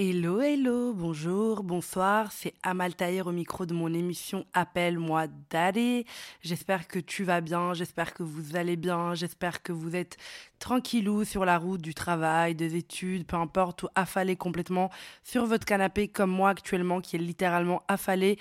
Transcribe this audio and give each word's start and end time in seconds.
Hello, 0.00 0.40
hello, 0.40 0.94
bonjour, 0.94 1.64
bonsoir, 1.64 2.30
c'est 2.30 2.54
Amal 2.62 2.94
Tahir 2.94 3.26
au 3.26 3.32
micro 3.32 3.66
de 3.66 3.74
mon 3.74 3.92
émission 3.92 4.46
Appelle-moi 4.52 5.26
Daddy. 5.50 6.04
J'espère 6.40 6.86
que 6.86 7.00
tu 7.00 7.24
vas 7.24 7.40
bien, 7.40 7.74
j'espère 7.74 8.14
que 8.14 8.22
vous 8.22 8.54
allez 8.54 8.76
bien, 8.76 9.16
j'espère 9.16 9.60
que 9.60 9.72
vous 9.72 9.96
êtes 9.96 10.16
tranquillou 10.60 11.24
sur 11.24 11.44
la 11.44 11.58
route 11.58 11.80
du 11.80 11.94
travail, 11.94 12.54
des 12.54 12.76
études, 12.76 13.26
peu 13.26 13.34
importe, 13.34 13.82
ou 13.82 13.88
affalé 13.96 14.36
complètement 14.36 14.88
sur 15.24 15.46
votre 15.46 15.66
canapé 15.66 16.06
comme 16.06 16.30
moi 16.30 16.50
actuellement 16.50 17.00
qui 17.00 17.16
est 17.16 17.18
littéralement 17.18 17.82
affalé 17.88 18.38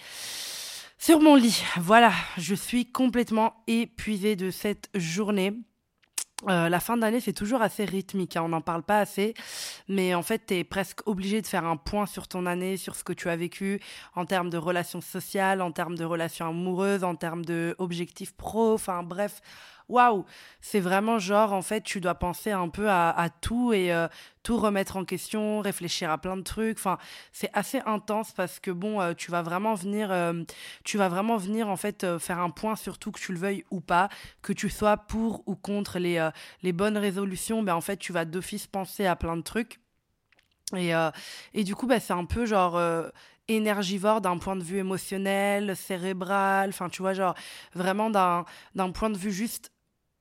sur 0.99 1.19
mon 1.21 1.33
lit. 1.33 1.63
Voilà, 1.77 2.11
je 2.37 2.53
suis 2.53 2.85
complètement 2.85 3.63
épuisée 3.65 4.35
de 4.35 4.51
cette 4.51 4.91
journée. 4.93 5.53
Euh, 6.47 6.69
la 6.69 6.79
fin 6.79 6.97
d'année, 6.97 7.19
c'est 7.19 7.33
toujours 7.33 7.63
assez 7.63 7.83
rythmique, 7.83 8.37
hein, 8.37 8.43
on 8.45 8.49
n'en 8.49 8.61
parle 8.61 8.83
pas 8.83 8.99
assez, 8.99 9.33
mais 9.87 10.13
en 10.13 10.21
fait, 10.21 10.45
tu 10.45 10.53
es 10.53 10.63
presque 10.63 10.99
obligé 11.07 11.41
de 11.41 11.47
faire 11.47 11.65
un 11.65 11.77
point 11.77 12.05
sur 12.05 12.27
ton 12.27 12.45
année, 12.45 12.77
sur 12.77 12.95
ce 12.95 13.03
que 13.03 13.11
tu 13.11 13.27
as 13.29 13.35
vécu 13.35 13.79
en 14.15 14.25
termes 14.25 14.51
de 14.51 14.57
relations 14.57 15.01
sociales, 15.01 15.63
en 15.63 15.71
termes 15.71 15.95
de 15.95 16.05
relations 16.05 16.47
amoureuses, 16.47 17.03
en 17.03 17.15
termes 17.15 17.43
d'objectifs 17.43 18.33
pro, 18.35 18.73
enfin 18.75 19.01
bref, 19.01 19.41
waouh, 19.89 20.25
c'est 20.61 20.79
vraiment 20.79 21.19
genre, 21.19 21.53
en 21.53 21.61
fait, 21.61 21.81
tu 21.81 22.01
dois 22.01 22.15
penser 22.15 22.51
un 22.51 22.69
peu 22.69 22.89
à, 22.89 23.29
tout 23.41 23.73
et 23.73 23.93
euh, 23.93 24.07
tout 24.43 24.57
remettre 24.57 24.97
en 24.97 25.05
question, 25.05 25.61
réfléchir 25.61 26.11
à 26.11 26.17
plein 26.17 26.37
de 26.37 26.41
trucs. 26.41 26.77
Enfin, 26.77 26.97
c'est 27.31 27.49
assez 27.53 27.79
intense 27.85 28.31
parce 28.33 28.59
que 28.59 28.71
bon, 28.71 29.01
euh, 29.01 29.13
tu 29.13 29.31
vas 29.31 29.41
vraiment 29.41 29.75
venir, 29.75 30.11
euh, 30.11 30.43
tu 30.83 30.97
vas 30.97 31.09
vraiment 31.09 31.37
venir 31.37 31.69
en 31.69 31.77
fait 31.77 32.17
faire 32.19 32.39
un 32.39 32.49
point 32.49 32.75
sur 32.75 32.97
tout, 32.97 33.11
que 33.11 33.19
tu 33.19 33.33
le 33.33 33.39
veuilles 33.39 33.65
ou 33.71 33.81
pas, 33.81 34.09
que 34.41 34.53
tu 34.53 34.69
sois 34.69 34.97
pour 34.97 35.43
ou 35.45 35.55
contre 35.55 35.99
les, 35.99 36.29
les 36.63 36.73
bonnes 36.73 36.97
résolutions, 36.97 37.63
ben 37.63 37.75
en 37.75 37.81
fait, 37.81 37.97
tu 37.97 38.11
vas 38.13 38.25
d'office 38.25 38.67
penser 38.67 39.05
à 39.05 39.15
plein 39.15 39.37
de 39.37 39.41
trucs. 39.41 39.79
Et, 40.75 40.91
et 41.53 41.63
du 41.63 41.75
coup, 41.75 41.87
bah, 41.87 42.01
c'est 42.01 42.13
un 42.13 42.25
peu 42.25 42.45
genre 42.45 42.77
énergivore 43.47 44.21
d'un 44.21 44.37
point 44.37 44.55
de 44.55 44.63
vue 44.63 44.77
émotionnel, 44.77 45.75
cérébral, 45.75 46.69
enfin 46.69 46.89
tu 46.89 47.01
vois, 47.01 47.13
genre 47.13 47.35
vraiment 47.73 48.09
d'un 48.09 48.91
point 48.91 49.09
de 49.09 49.17
vue 49.17 49.31
juste 49.31 49.71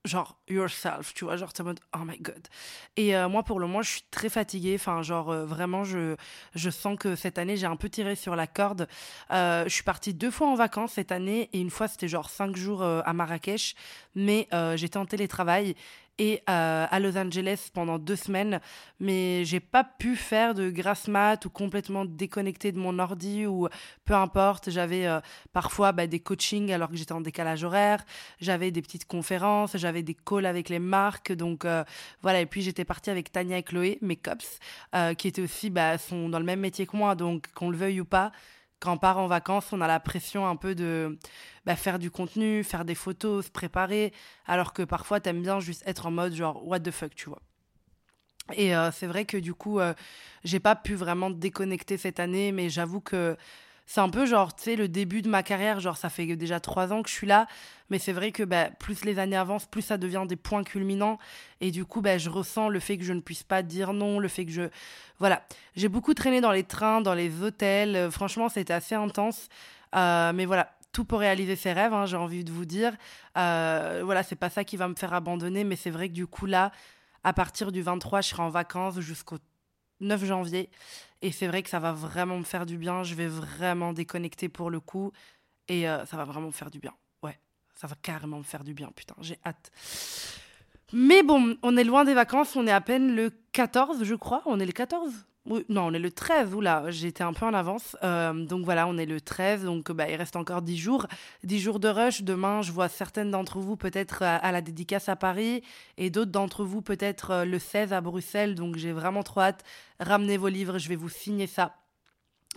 genre 0.06 0.38
yourself, 0.48 1.12
tu 1.14 1.24
vois, 1.24 1.36
genre 1.36 1.52
t'es 1.52 1.62
mode 1.62 1.80
oh 1.94 2.04
my 2.04 2.18
god. 2.18 2.48
Et 2.96 3.16
euh, 3.16 3.28
moi 3.28 3.42
pour 3.42 3.60
le 3.60 3.66
moment 3.66 3.82
je 3.82 3.90
suis 3.90 4.04
très 4.10 4.28
fatiguée, 4.28 4.76
enfin 4.76 5.02
genre 5.02 5.30
euh, 5.30 5.44
vraiment 5.44 5.84
je, 5.84 6.16
je 6.54 6.70
sens 6.70 6.96
que 6.98 7.16
cette 7.16 7.38
année 7.38 7.56
j'ai 7.56 7.66
un 7.66 7.76
peu 7.76 7.88
tiré 7.88 8.14
sur 8.14 8.36
la 8.36 8.46
corde. 8.46 8.88
Euh, 9.32 9.64
je 9.64 9.70
suis 9.70 9.82
partie 9.82 10.14
deux 10.14 10.30
fois 10.30 10.48
en 10.48 10.54
vacances 10.54 10.92
cette 10.92 11.12
année 11.12 11.50
et 11.52 11.60
une 11.60 11.70
fois 11.70 11.88
c'était 11.88 12.08
genre 12.08 12.30
cinq 12.30 12.56
jours 12.56 12.82
à 12.82 13.12
Marrakech, 13.12 13.74
mais 14.14 14.48
j'étais 14.76 14.96
en 14.96 15.06
télétravail 15.06 15.74
et 16.18 16.42
euh, 16.48 16.86
à 16.90 17.00
Los 17.00 17.16
Angeles 17.16 17.70
pendant 17.72 17.98
deux 17.98 18.16
semaines, 18.16 18.60
mais 19.00 19.44
j'ai 19.44 19.60
pas 19.60 19.84
pu 19.84 20.16
faire 20.16 20.54
de 20.54 20.70
grasse 20.70 21.08
mat 21.08 21.44
ou 21.44 21.50
complètement 21.50 22.04
déconnecté 22.04 22.72
de 22.72 22.78
mon 22.78 22.98
ordi 22.98 23.46
ou 23.46 23.68
peu 24.04 24.14
importe. 24.14 24.70
J'avais 24.70 25.06
euh, 25.06 25.20
parfois 25.52 25.92
bah, 25.92 26.06
des 26.06 26.20
coachings 26.20 26.72
alors 26.72 26.88
que 26.88 26.96
j'étais 26.96 27.12
en 27.12 27.20
décalage 27.20 27.64
horaire, 27.64 28.04
j'avais 28.40 28.70
des 28.70 28.82
petites 28.82 29.06
conférences, 29.06 29.76
j'avais 29.76 30.02
des 30.02 30.14
calls 30.14 30.46
avec 30.46 30.68
les 30.68 30.78
marques, 30.78 31.32
donc 31.32 31.64
euh, 31.64 31.84
voilà. 32.22 32.40
Et 32.40 32.46
puis 32.46 32.62
j'étais 32.62 32.84
partie 32.84 33.10
avec 33.10 33.30
Tania 33.30 33.58
et 33.58 33.62
Chloé, 33.62 33.98
mes 34.00 34.16
cops, 34.16 34.58
qui 35.18 35.28
étaient 35.28 35.42
aussi 35.42 35.70
bah, 35.70 35.98
sont 35.98 36.28
dans 36.28 36.38
le 36.38 36.44
même 36.44 36.60
métier 36.60 36.86
que 36.86 36.96
moi, 36.96 37.14
donc 37.14 37.52
qu'on 37.54 37.70
le 37.70 37.76
veuille 37.76 38.00
ou 38.00 38.04
pas 38.04 38.32
quand 38.80 38.92
on 38.92 38.98
part 38.98 39.18
en 39.18 39.26
vacances, 39.26 39.72
on 39.72 39.80
a 39.80 39.86
la 39.86 40.00
pression 40.00 40.46
un 40.46 40.56
peu 40.56 40.74
de 40.74 41.18
bah, 41.64 41.76
faire 41.76 41.98
du 41.98 42.10
contenu, 42.10 42.62
faire 42.62 42.84
des 42.84 42.94
photos, 42.94 43.46
se 43.46 43.50
préparer, 43.50 44.12
alors 44.46 44.72
que 44.72 44.82
parfois, 44.82 45.20
t'aimes 45.20 45.42
bien 45.42 45.60
juste 45.60 45.82
être 45.86 46.06
en 46.06 46.10
mode 46.10 46.34
genre, 46.34 46.66
what 46.66 46.80
the 46.80 46.90
fuck, 46.90 47.14
tu 47.14 47.28
vois. 47.28 47.40
Et 48.54 48.76
euh, 48.76 48.90
c'est 48.92 49.06
vrai 49.06 49.24
que 49.24 49.36
du 49.36 49.54
coup, 49.54 49.80
euh, 49.80 49.94
j'ai 50.44 50.60
pas 50.60 50.76
pu 50.76 50.94
vraiment 50.94 51.30
déconnecter 51.30 51.96
cette 51.96 52.20
année, 52.20 52.52
mais 52.52 52.68
j'avoue 52.68 53.00
que 53.00 53.36
c'est 53.86 54.00
un 54.00 54.08
peu 54.08 54.26
genre, 54.26 54.54
tu 54.54 54.64
sais, 54.64 54.76
le 54.76 54.88
début 54.88 55.22
de 55.22 55.28
ma 55.28 55.44
carrière. 55.44 55.78
Genre, 55.78 55.96
ça 55.96 56.10
fait 56.10 56.26
déjà 56.34 56.58
trois 56.58 56.92
ans 56.92 57.02
que 57.02 57.08
je 57.08 57.14
suis 57.14 57.26
là. 57.26 57.46
Mais 57.88 58.00
c'est 58.00 58.12
vrai 58.12 58.32
que 58.32 58.42
bah, 58.42 58.68
plus 58.70 59.04
les 59.04 59.20
années 59.20 59.36
avancent, 59.36 59.66
plus 59.66 59.82
ça 59.82 59.96
devient 59.96 60.24
des 60.28 60.34
points 60.34 60.64
culminants. 60.64 61.18
Et 61.60 61.70
du 61.70 61.84
coup, 61.84 62.00
bah, 62.00 62.18
je 62.18 62.28
ressens 62.28 62.68
le 62.68 62.80
fait 62.80 62.98
que 62.98 63.04
je 63.04 63.12
ne 63.12 63.20
puisse 63.20 63.44
pas 63.44 63.62
dire 63.62 63.92
non, 63.92 64.18
le 64.18 64.26
fait 64.26 64.44
que 64.44 64.50
je. 64.50 64.62
Voilà. 65.20 65.42
J'ai 65.76 65.88
beaucoup 65.88 66.14
traîné 66.14 66.40
dans 66.40 66.50
les 66.50 66.64
trains, 66.64 67.00
dans 67.00 67.14
les 67.14 67.42
hôtels. 67.42 67.94
Euh, 67.94 68.10
franchement, 68.10 68.48
c'était 68.48 68.74
assez 68.74 68.96
intense. 68.96 69.48
Euh, 69.94 70.32
mais 70.32 70.46
voilà, 70.46 70.72
tout 70.92 71.04
pour 71.04 71.20
réaliser 71.20 71.54
ses 71.54 71.72
rêves, 71.72 71.94
hein, 71.94 72.06
j'ai 72.06 72.16
envie 72.16 72.42
de 72.42 72.50
vous 72.50 72.64
dire. 72.64 72.92
Euh, 73.38 74.02
voilà, 74.04 74.24
c'est 74.24 74.36
pas 74.36 74.50
ça 74.50 74.64
qui 74.64 74.76
va 74.76 74.88
me 74.88 74.96
faire 74.96 75.14
abandonner, 75.14 75.62
mais 75.62 75.76
c'est 75.76 75.90
vrai 75.90 76.08
que 76.08 76.14
du 76.14 76.26
coup, 76.26 76.46
là, 76.46 76.72
à 77.22 77.32
partir 77.32 77.70
du 77.70 77.82
23, 77.82 78.20
je 78.20 78.30
serai 78.30 78.42
en 78.42 78.50
vacances 78.50 78.98
jusqu'au 78.98 79.38
9 80.00 80.24
janvier. 80.24 80.70
Et 81.22 81.32
c'est 81.32 81.46
vrai 81.46 81.62
que 81.62 81.70
ça 81.70 81.78
va 81.78 81.92
vraiment 81.92 82.38
me 82.38 82.44
faire 82.44 82.66
du 82.66 82.78
bien. 82.78 83.02
Je 83.02 83.14
vais 83.14 83.26
vraiment 83.26 83.92
déconnecter 83.92 84.48
pour 84.48 84.70
le 84.70 84.80
coup. 84.80 85.12
Et 85.68 85.88
euh, 85.88 86.04
ça 86.06 86.16
va 86.16 86.24
vraiment 86.24 86.48
me 86.48 86.52
faire 86.52 86.70
du 86.70 86.78
bien. 86.78 86.94
Ouais, 87.22 87.38
ça 87.74 87.86
va 87.86 87.96
carrément 88.00 88.38
me 88.38 88.44
faire 88.44 88.64
du 88.64 88.74
bien. 88.74 88.90
Putain, 88.94 89.16
j'ai 89.20 89.38
hâte. 89.44 89.70
Mais 90.92 91.22
bon, 91.22 91.56
on 91.62 91.76
est 91.76 91.84
loin 91.84 92.04
des 92.04 92.14
vacances. 92.14 92.54
On 92.56 92.66
est 92.66 92.72
à 92.72 92.80
peine 92.80 93.14
le 93.14 93.30
14, 93.52 94.04
je 94.04 94.14
crois. 94.14 94.42
On 94.46 94.60
est 94.60 94.66
le 94.66 94.72
14 94.72 95.26
non, 95.46 95.86
on 95.86 95.92
est 95.92 95.98
le 95.98 96.10
13, 96.10 96.54
oula, 96.54 96.90
j'étais 96.90 97.22
un 97.22 97.32
peu 97.32 97.46
en 97.46 97.54
avance. 97.54 97.96
Euh, 98.02 98.32
donc 98.44 98.64
voilà, 98.64 98.86
on 98.86 98.98
est 98.98 99.06
le 99.06 99.20
13, 99.20 99.64
donc 99.64 99.92
bah, 99.92 100.10
il 100.10 100.16
reste 100.16 100.36
encore 100.36 100.62
10 100.62 100.76
jours. 100.76 101.06
10 101.44 101.60
jours 101.60 101.80
de 101.80 101.88
rush. 101.88 102.22
Demain, 102.22 102.62
je 102.62 102.72
vois 102.72 102.88
certaines 102.88 103.30
d'entre 103.30 103.58
vous 103.58 103.76
peut-être 103.76 104.22
à, 104.22 104.52
la 104.52 104.60
dédicace 104.60 105.08
à 105.08 105.16
Paris 105.16 105.62
et 105.98 106.10
d'autres 106.10 106.32
d'entre 106.32 106.64
vous 106.64 106.82
peut-être 106.82 107.30
euh, 107.30 107.44
le 107.44 107.58
16 107.58 107.92
à 107.92 108.00
Bruxelles. 108.00 108.54
Donc 108.54 108.76
j'ai 108.76 108.92
vraiment 108.92 109.22
trop 109.22 109.40
hâte. 109.40 109.64
Ramenez 110.00 110.36
vos 110.36 110.48
livres, 110.48 110.78
je 110.78 110.88
vais 110.88 110.96
vous 110.96 111.08
signer 111.08 111.46
ça. 111.46 111.74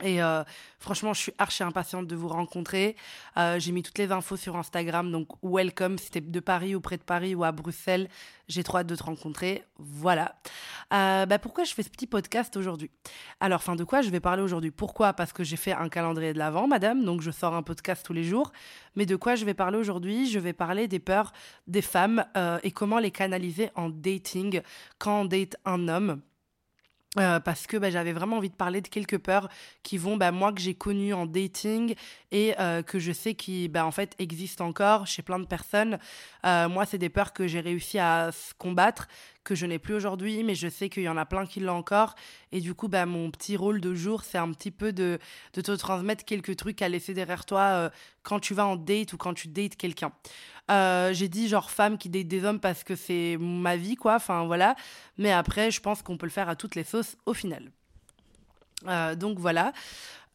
Et 0.02 0.22
euh, 0.22 0.44
franchement, 0.80 1.14
je 1.14 1.20
suis 1.20 1.34
archi 1.38 1.64
impatiente 1.64 2.08
de 2.08 2.16
vous 2.16 2.28
rencontrer. 2.28 2.96
Euh, 3.38 3.60
j'ai 3.60 3.72
mis 3.72 3.84
toutes 3.84 3.98
les 3.98 4.12
infos 4.12 4.38
sur 4.38 4.56
Instagram, 4.56 5.12
donc 5.12 5.28
welcome 5.44 5.98
si 5.98 6.10
t'es 6.10 6.22
de 6.22 6.40
Paris 6.40 6.76
ou 6.76 6.82
près 6.82 6.98
de 6.98 7.04
Paris 7.04 7.36
ou 7.36 7.44
à 7.44 7.52
Bruxelles. 7.52 8.10
J'ai 8.48 8.64
trop 8.64 8.78
hâte 8.78 8.88
de 8.88 8.96
te 8.96 9.04
rencontrer. 9.04 9.64
Voilà. 9.78 10.36
Euh, 10.94 11.26
bah 11.26 11.38
pourquoi 11.38 11.66
je 11.66 11.74
fais 11.74 11.84
ce 11.84 11.90
petit 11.90 12.08
podcast 12.08 12.56
aujourd'hui? 12.58 12.90
Alors, 13.40 13.62
fin 13.62 13.76
de 13.76 13.84
quoi 13.84 14.02
je 14.02 14.10
vais 14.10 14.20
parler 14.20 14.42
aujourd'hui? 14.42 14.72
Pourquoi? 14.72 15.14
Parce 15.14 15.34
que 15.34 15.44
j'ai 15.44 15.58
fait 15.58 15.74
un 15.74 15.90
calendrier 15.90 16.34
de 16.34 16.40
l'avant, 16.40 16.68
madame, 16.68 17.04
donc 17.04 17.22
je 17.22 17.32
sors 17.32 17.54
un 17.54 17.64
podcast 17.64 18.06
tous 18.06 18.14
les 18.14 18.24
jours. 18.24 18.52
Mais 18.96 19.06
de 19.06 19.16
quoi 19.16 19.36
je 19.36 19.46
vais 19.46 19.54
parler 19.54 19.78
aujourd'hui? 19.78 20.30
Je 20.30 20.40
vais 20.40 20.54
parler 20.54 20.88
des 20.88 21.00
peurs 21.00 21.32
des 21.68 21.82
femmes 21.82 22.26
et 22.64 22.72
comment 22.72 23.00
les 23.00 23.12
canaliser 23.12 23.70
en 23.76 23.90
dating 23.90 24.62
quand 24.98 25.22
on 25.22 25.26
date 25.26 25.58
un 25.66 25.88
homme. 25.88 26.22
Euh, 27.18 27.40
parce 27.40 27.66
que 27.66 27.76
bah, 27.76 27.90
j'avais 27.90 28.14
vraiment 28.14 28.38
envie 28.38 28.52
de 28.52 28.56
parler 28.56 28.82
de 28.82 28.88
quelques 28.88 29.18
peurs 29.18 29.50
qui 29.82 29.98
vont, 29.98 30.16
bah, 30.16 30.32
moi 30.32 30.54
que 30.54 30.62
j'ai 30.62 30.76
connues 30.76 31.14
en 31.14 31.26
dating 31.26 31.96
et 32.32 32.54
euh, 32.60 32.84
que 32.84 33.00
je 33.00 33.12
sais 33.12 33.34
qui 33.34 33.68
bah, 33.68 33.84
en 33.84 33.90
fait 33.90 34.14
existent 34.20 34.68
encore 34.68 35.08
chez 35.08 35.24
plein 35.24 35.40
de 35.40 35.48
personnes. 35.48 35.98
Euh, 36.46 36.70
moi, 36.70 36.86
c'est 36.86 37.00
des 37.00 37.10
peurs 37.10 37.34
que 37.34 37.48
j'ai 37.48 37.62
réussi 37.62 37.98
à 37.98 38.30
combattre, 38.60 39.08
que 39.44 39.56
je 39.56 39.66
n'ai 39.66 39.80
plus 39.80 39.96
aujourd'hui, 39.96 40.44
mais 40.44 40.54
je 40.54 40.68
sais 40.68 40.88
qu'il 40.90 41.02
y 41.02 41.10
en 41.10 41.18
a 41.18 41.26
plein 41.26 41.48
qui 41.48 41.62
l'ont 41.62 41.78
encore. 41.78 42.14
Et 42.52 42.60
du 42.62 42.76
coup, 42.76 42.90
mon 43.08 43.32
petit 43.32 43.58
rôle 43.58 43.82
de 43.82 43.96
jour, 43.96 44.24
c'est 44.24 44.38
un 44.38 44.52
petit 44.52 44.70
peu 44.70 44.94
de, 44.94 45.18
te 45.54 45.72
transmettre 45.72 46.26
quelques 46.26 46.58
trucs 46.58 46.84
à 46.84 46.90
laisser 46.90 47.16
derrière 47.16 47.46
toi 47.46 47.90
quand 48.22 48.40
tu 48.40 48.54
vas 48.54 48.68
en 48.68 48.76
date 48.76 49.14
ou 49.14 49.18
quand 49.18 49.34
tu 49.34 49.48
dates 49.48 49.76
quelqu'un. 49.76 50.12
Euh, 50.70 51.14
j'ai 51.14 51.28
dit 51.28 51.48
genre 51.48 51.72
femme 51.72 51.98
qui 51.98 52.10
date 52.10 52.28
des 52.28 52.44
hommes 52.44 52.60
parce 52.60 52.84
que 52.84 52.96
c'est 52.96 53.38
ma 53.40 53.76
vie, 53.76 53.96
quoi. 53.96 54.16
Enfin, 54.16 54.46
voilà. 54.46 54.76
Mais 55.18 55.32
après, 55.32 55.72
je 55.72 55.82
pense 55.82 56.02
qu'on 56.02 56.18
peut 56.18 56.26
le 56.26 56.32
faire 56.32 56.50
à 56.50 56.56
toutes 56.56 56.76
les 56.76 56.84
sauces 56.84 57.18
au 57.26 57.34
final. 57.34 57.72
Euh, 58.88 59.16
donc 59.16 59.40
voilà. 59.40 59.74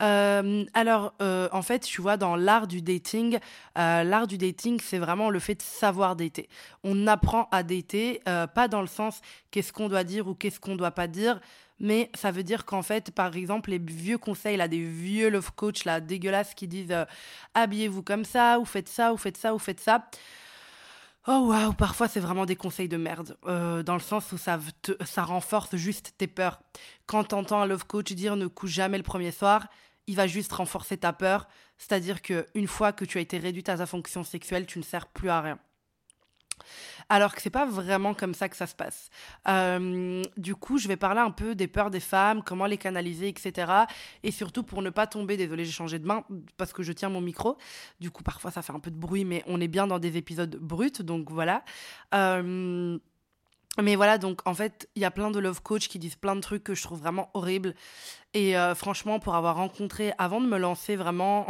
Euh, 0.03 0.65
alors, 0.75 1.15
euh, 1.23 1.49
en 1.53 1.63
fait, 1.63 1.81
tu 1.81 2.03
vois, 2.03 2.17
dans 2.17 2.35
l'art 2.37 2.67
du 2.67 2.83
dating, 2.83 3.39
euh, 3.79 4.03
l'art 4.03 4.27
du 4.27 4.39
dating, 4.39 4.81
c'est 4.81 4.99
vraiment 4.99 5.31
le 5.31 5.39
fait 5.39 5.55
de 5.55 5.63
savoir 5.63 6.17
dater. 6.17 6.49
On 6.83 7.07
apprend 7.07 7.49
à 7.53 7.63
dater, 7.63 8.21
pas 8.55 8.69
dans 8.69 8.81
le 8.81 8.87
sens 8.89 9.21
qu'est-ce 9.51 9.73
qu'on 9.73 9.89
doit 9.89 10.05
dire 10.05 10.27
ou 10.29 10.35
qu'est-ce 10.35 10.59
qu'on 10.61 10.77
doit 10.77 10.91
pas 10.91 11.07
dire, 11.07 11.41
mais 11.79 12.11
ça 12.15 12.31
veut 12.33 12.43
dire 12.43 12.65
qu'en 12.65 12.83
fait, 12.83 13.11
par 13.13 13.37
exemple, 13.37 13.71
les 13.71 13.79
vieux 13.79 14.19
conseils, 14.19 14.57
là, 14.57 14.69
des 14.69 14.83
vieux 14.85 15.31
love 15.31 15.53
coach, 15.55 15.85
là, 15.85 16.01
dégueulasses, 16.01 16.55
qui 16.55 16.67
disent 16.69 16.95
habillez-vous 17.55 18.03
comme 18.03 18.25
ça, 18.25 18.59
ou 18.59 18.65
faites 18.65 18.89
ça, 18.89 19.13
ou 19.13 19.17
faites 19.17 19.37
ça, 19.37 19.55
ou 19.55 19.59
faites 19.59 19.81
ça. 19.81 20.07
Oh 21.27 21.47
waouh, 21.49 21.73
parfois 21.73 22.07
c'est 22.07 22.21
vraiment 22.21 22.45
des 22.45 22.55
conseils 22.55 22.89
de 22.89 22.99
merde, 22.99 23.39
dans 23.45 23.95
le 23.95 24.01
sens 24.01 24.31
où 24.33 24.37
ça, 24.37 24.59
ça 25.07 25.25
renforce 25.25 25.75
juste 25.75 26.13
tes 26.19 26.27
peurs. 26.27 26.61
Quand 27.07 27.25
t'entends 27.25 27.63
un 27.63 27.67
love 27.67 27.87
coach 27.87 28.13
dire 28.13 28.37
ne 28.37 28.47
couche 28.47 28.73
jamais 28.73 28.99
le 28.99 29.03
premier 29.03 29.33
soir, 29.33 29.69
il 30.07 30.17
va 30.17 30.27
juste 30.27 30.53
renforcer 30.53 30.99
ta 30.99 31.15
peur. 31.15 31.49
C'est-à-dire 31.79 32.21
qu'une 32.21 32.67
fois 32.67 32.93
que 32.93 33.07
tu 33.07 33.17
as 33.17 33.23
été 33.23 33.39
réduite 33.39 33.71
à 33.71 33.79
ta 33.79 33.87
fonction 33.87 34.23
sexuelle, 34.23 34.67
tu 34.67 34.79
ne 34.79 34.85
sers 34.85 35.07
plus 35.07 35.31
à 35.31 35.41
rien. 35.41 35.59
Alors 37.09 37.35
que 37.35 37.43
c'est 37.43 37.51
pas 37.51 37.67
vraiment 37.67 38.15
comme 38.15 38.35
ça 38.35 38.49
que 38.49 38.57
ça 38.57 38.67
se 38.67 38.75
passe. 38.75 39.11
Euh, 39.49 40.23
du 40.37 40.55
coup, 40.55 40.79
je 40.79 40.89
vais 40.89 40.97
parler 40.97 41.21
un 41.21 41.31
peu 41.31 41.55
des 41.55 41.67
peurs 41.67 41.91
des 41.91 42.01
femmes, 42.01 42.43
comment 42.43 42.67
les 42.67 42.79
canaliser, 42.79 43.29
etc. 43.29 43.73
Et 44.23 44.31
surtout 44.31 44.63
pour 44.63 44.83
ne 44.83 44.91
pas 44.91 45.07
tomber, 45.07 45.37
désolé, 45.37 45.65
j'ai 45.65 45.73
changé 45.73 45.99
de 45.99 46.07
main 46.07 46.25
parce 46.57 46.73
que 46.73 46.83
je 46.83 46.93
tiens 46.93 47.09
mon 47.09 47.21
micro. 47.21 47.57
Du 48.01 48.11
coup, 48.11 48.23
parfois 48.23 48.51
ça 48.51 48.63
fait 48.63 48.73
un 48.73 48.81
peu 48.81 48.91
de 48.91 48.99
bruit, 48.99 49.25
mais 49.25 49.43
on 49.47 49.61
est 49.61 49.69
bien 49.69 49.87
dans 49.87 49.99
des 49.99 50.17
épisodes 50.17 50.57
bruts, 50.57 51.03
donc 51.03 51.31
voilà. 51.31 51.65
Euh, 52.15 52.99
Mais 53.83 53.97
voilà, 53.97 54.19
donc 54.19 54.41
en 54.45 54.55
fait, 54.55 54.89
il 54.95 55.03
y 55.03 55.05
a 55.05 55.11
plein 55.11 55.33
de 55.33 55.39
love 55.41 55.61
coach 55.61 55.89
qui 55.89 55.99
disent 55.99 56.15
plein 56.15 56.37
de 56.37 56.41
trucs 56.41 56.63
que 56.63 56.75
je 56.75 56.83
trouve 56.83 57.01
vraiment 57.01 57.31
horribles. 57.35 57.75
Et 58.33 58.57
euh, 58.57 58.75
franchement, 58.75 59.19
pour 59.19 59.35
avoir 59.35 59.57
rencontré, 59.57 60.13
avant 60.19 60.41
de 60.41 60.47
me 60.47 60.59
lancer 60.59 60.95
vraiment 60.95 61.47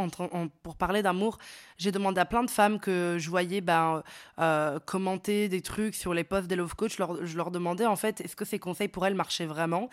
pour 0.62 0.76
parler 0.76 1.02
d'amour, 1.02 1.36
j'ai 1.76 1.92
demandé 1.92 2.20
à 2.20 2.24
plein 2.24 2.42
de 2.42 2.50
femmes 2.50 2.80
que 2.80 3.16
je 3.18 3.28
voyais 3.28 3.60
ben, 3.60 4.02
euh, 4.38 4.78
commenter 4.86 5.48
des 5.48 5.60
trucs 5.60 5.94
sur 5.94 6.14
les 6.14 6.24
posts 6.24 6.46
des 6.46 6.56
love 6.56 6.74
coach. 6.74 6.96
je 6.96 7.36
leur 7.36 7.50
demandais 7.50 7.86
en 7.86 7.96
fait, 7.96 8.20
est-ce 8.22 8.36
que 8.36 8.44
ces 8.46 8.58
conseils 8.58 8.88
pour 8.88 9.04
elles 9.06 9.14
marchaient 9.14 9.46
vraiment? 9.46 9.90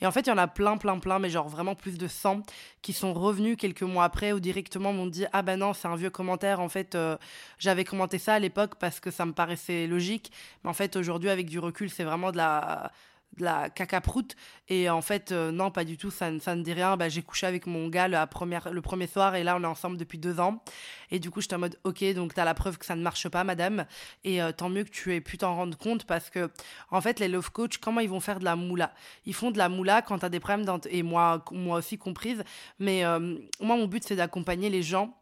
Et 0.00 0.06
en 0.06 0.12
fait, 0.12 0.20
il 0.20 0.28
y 0.28 0.32
en 0.32 0.38
a 0.38 0.48
plein, 0.48 0.76
plein, 0.78 0.98
plein, 0.98 1.18
mais 1.18 1.28
genre 1.30 1.48
vraiment 1.48 1.74
plus 1.74 1.98
de 1.98 2.08
100 2.08 2.42
qui 2.82 2.92
sont 2.92 3.12
revenus 3.12 3.56
quelques 3.58 3.82
mois 3.82 4.04
après 4.04 4.32
ou 4.32 4.40
directement 4.40 4.92
m'ont 4.92 5.06
dit 5.06 5.26
Ah 5.32 5.42
ben 5.42 5.58
non, 5.58 5.74
c'est 5.74 5.88
un 5.88 5.96
vieux 5.96 6.10
commentaire. 6.10 6.60
En 6.60 6.68
fait, 6.68 6.94
euh, 6.94 7.16
j'avais 7.58 7.84
commenté 7.84 8.18
ça 8.18 8.34
à 8.34 8.38
l'époque 8.38 8.76
parce 8.76 9.00
que 9.00 9.10
ça 9.10 9.26
me 9.26 9.32
paraissait 9.32 9.86
logique. 9.86 10.32
Mais 10.64 10.70
en 10.70 10.74
fait, 10.74 10.96
aujourd'hui, 10.96 11.28
avec 11.28 11.46
du 11.48 11.58
recul, 11.58 11.90
c'est 11.90 12.04
vraiment 12.04 12.32
de 12.32 12.38
la 12.38 12.92
de 13.36 13.44
la 13.44 13.70
cacaproute. 13.70 14.36
Et 14.68 14.90
en 14.90 15.02
fait, 15.02 15.32
euh, 15.32 15.50
non, 15.50 15.70
pas 15.70 15.84
du 15.84 15.96
tout, 15.96 16.10
ça, 16.10 16.30
ça 16.40 16.54
ne 16.54 16.62
dit 16.62 16.72
rien. 16.72 16.96
Bah, 16.96 17.08
j'ai 17.08 17.22
couché 17.22 17.46
avec 17.46 17.66
mon 17.66 17.88
gars 17.88 18.08
la 18.08 18.26
première, 18.26 18.72
le 18.72 18.80
premier 18.80 19.06
soir 19.06 19.34
et 19.34 19.44
là, 19.44 19.56
on 19.56 19.62
est 19.62 19.66
ensemble 19.66 19.96
depuis 19.96 20.18
deux 20.18 20.40
ans. 20.40 20.62
Et 21.10 21.18
du 21.18 21.30
coup, 21.30 21.40
j'étais 21.40 21.54
en 21.54 21.60
mode, 21.60 21.78
ok, 21.84 22.04
donc 22.14 22.34
t'as 22.34 22.44
la 22.44 22.54
preuve 22.54 22.78
que 22.78 22.86
ça 22.86 22.96
ne 22.96 23.02
marche 23.02 23.28
pas, 23.28 23.44
madame. 23.44 23.86
Et 24.24 24.42
euh, 24.42 24.52
tant 24.52 24.68
mieux 24.68 24.84
que 24.84 24.90
tu 24.90 25.14
aies 25.14 25.20
pu 25.20 25.38
t'en 25.38 25.54
rendre 25.54 25.76
compte 25.76 26.04
parce 26.04 26.30
que, 26.30 26.50
en 26.90 27.00
fait, 27.00 27.20
les 27.20 27.28
love 27.28 27.50
coach, 27.52 27.78
comment 27.78 28.00
ils 28.00 28.10
vont 28.10 28.20
faire 28.20 28.38
de 28.38 28.44
la 28.44 28.56
moula? 28.56 28.92
Ils 29.26 29.34
font 29.34 29.50
de 29.50 29.58
la 29.58 29.68
moula 29.68 30.02
quand 30.02 30.18
t'as 30.18 30.28
des 30.28 30.40
problèmes, 30.40 30.64
dans 30.64 30.80
et 30.88 31.02
moi, 31.02 31.44
moi 31.52 31.78
aussi 31.78 31.98
comprise. 31.98 32.42
Mais 32.78 33.04
euh, 33.04 33.36
moi, 33.60 33.76
mon 33.76 33.86
but, 33.86 34.04
c'est 34.04 34.16
d'accompagner 34.16 34.70
les 34.70 34.82
gens. 34.82 35.16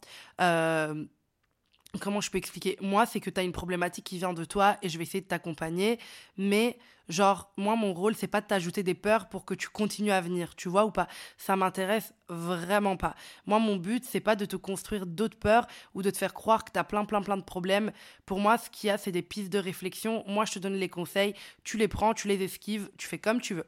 Comment 2.01 2.21
je 2.21 2.31
peux 2.31 2.39
expliquer? 2.39 2.77
Moi, 2.81 3.07
c'est 3.07 3.19
que 3.19 3.31
tu 3.31 3.41
as 3.41 3.43
une 3.43 3.53
problématique 3.53 4.05
qui 4.05 4.19
vient 4.19 4.35
de 4.35 4.45
toi 4.45 4.77
et 4.83 4.91
je 4.91 4.99
vais 4.99 5.05
essayer 5.05 5.23
de 5.23 5.27
t'accompagner, 5.27 5.99
mais 6.37 6.79
Genre, 7.09 7.51
moi, 7.57 7.77
mon 7.77 7.95
rôle, 7.95 8.15
c'est 8.15 8.27
pas 8.27 8.41
de 8.41 8.47
t'ajouter 8.47 8.83
des 8.83 8.95
peurs 8.95 9.29
pour 9.29 9.45
que 9.45 9.55
tu 9.55 9.69
continues 9.69 10.13
à 10.13 10.21
venir, 10.21 10.55
tu 10.57 10.69
vois 10.69 10.85
ou 10.85 10.91
pas? 10.91 11.09
Ça 11.37 11.57
m'intéresse 11.57 12.13
vraiment 12.29 12.97
pas. 12.97 13.15
Moi, 13.47 13.59
mon 13.59 13.77
but, 13.77 14.05
c'est 14.05 14.21
pas 14.21 14.37
de 14.37 14.45
te 14.45 14.57
construire 14.57 15.07
d'autres 15.07 15.39
peurs 15.39 15.67
ou 15.95 16.03
de 16.03 16.11
te 16.11 16.19
faire 16.19 16.35
croire 16.35 16.65
que 16.65 16.73
tu 16.73 16.79
as 16.79 16.85
plein, 16.85 17.05
plein, 17.05 17.23
plein 17.23 17.37
de 17.37 17.43
problèmes. 17.43 17.93
Pour 18.27 18.39
moi, 18.39 18.59
ce 18.59 18.69
qu'il 18.69 18.89
y 18.89 18.91
a, 18.91 18.99
c'est 18.99 19.13
des 19.13 19.23
pistes 19.23 19.51
de 19.51 19.59
réflexion. 19.59 20.25
Moi, 20.27 20.45
je 20.45 20.53
te 20.53 20.59
donne 20.59 20.75
les 20.75 20.89
conseils, 20.89 21.35
tu 21.65 21.79
les 21.79 21.89
prends, 21.89 22.13
tu 22.13 22.29
les 22.29 22.43
esquives, 22.43 22.91
tu 22.99 23.09
fais 23.09 23.19
comme 23.19 23.41
tu 23.41 23.55
veux. 23.55 23.65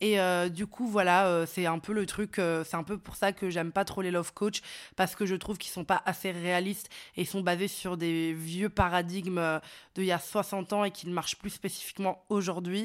Et 0.00 0.20
euh, 0.20 0.48
du 0.48 0.66
coup, 0.66 0.86
voilà, 0.86 1.26
euh, 1.26 1.46
c'est 1.46 1.66
un 1.66 1.78
peu 1.78 1.92
le 1.92 2.06
truc, 2.06 2.38
euh, 2.38 2.64
c'est 2.64 2.76
un 2.76 2.84
peu 2.84 2.96
pour 2.98 3.16
ça 3.16 3.32
que 3.32 3.50
j'aime 3.50 3.72
pas 3.72 3.84
trop 3.84 4.00
les 4.00 4.10
love 4.10 4.32
coach 4.32 4.62
parce 4.96 5.14
que 5.14 5.26
je 5.26 5.34
trouve 5.34 5.58
qu'ils 5.58 5.72
sont 5.72 5.84
pas 5.84 6.02
assez 6.06 6.30
réalistes 6.30 6.88
et 7.16 7.24
sont 7.24 7.40
basés 7.40 7.68
sur 7.68 7.96
des 7.96 8.32
vieux 8.32 8.68
paradigmes 8.68 9.60
d'il 9.94 10.04
y 10.04 10.12
a 10.12 10.18
60 10.18 10.72
ans 10.72 10.84
et 10.84 10.90
qui 10.90 11.06
ne 11.08 11.12
marchent 11.12 11.36
plus 11.36 11.50
spécifiquement 11.50 12.24
aujourd'hui. 12.28 12.77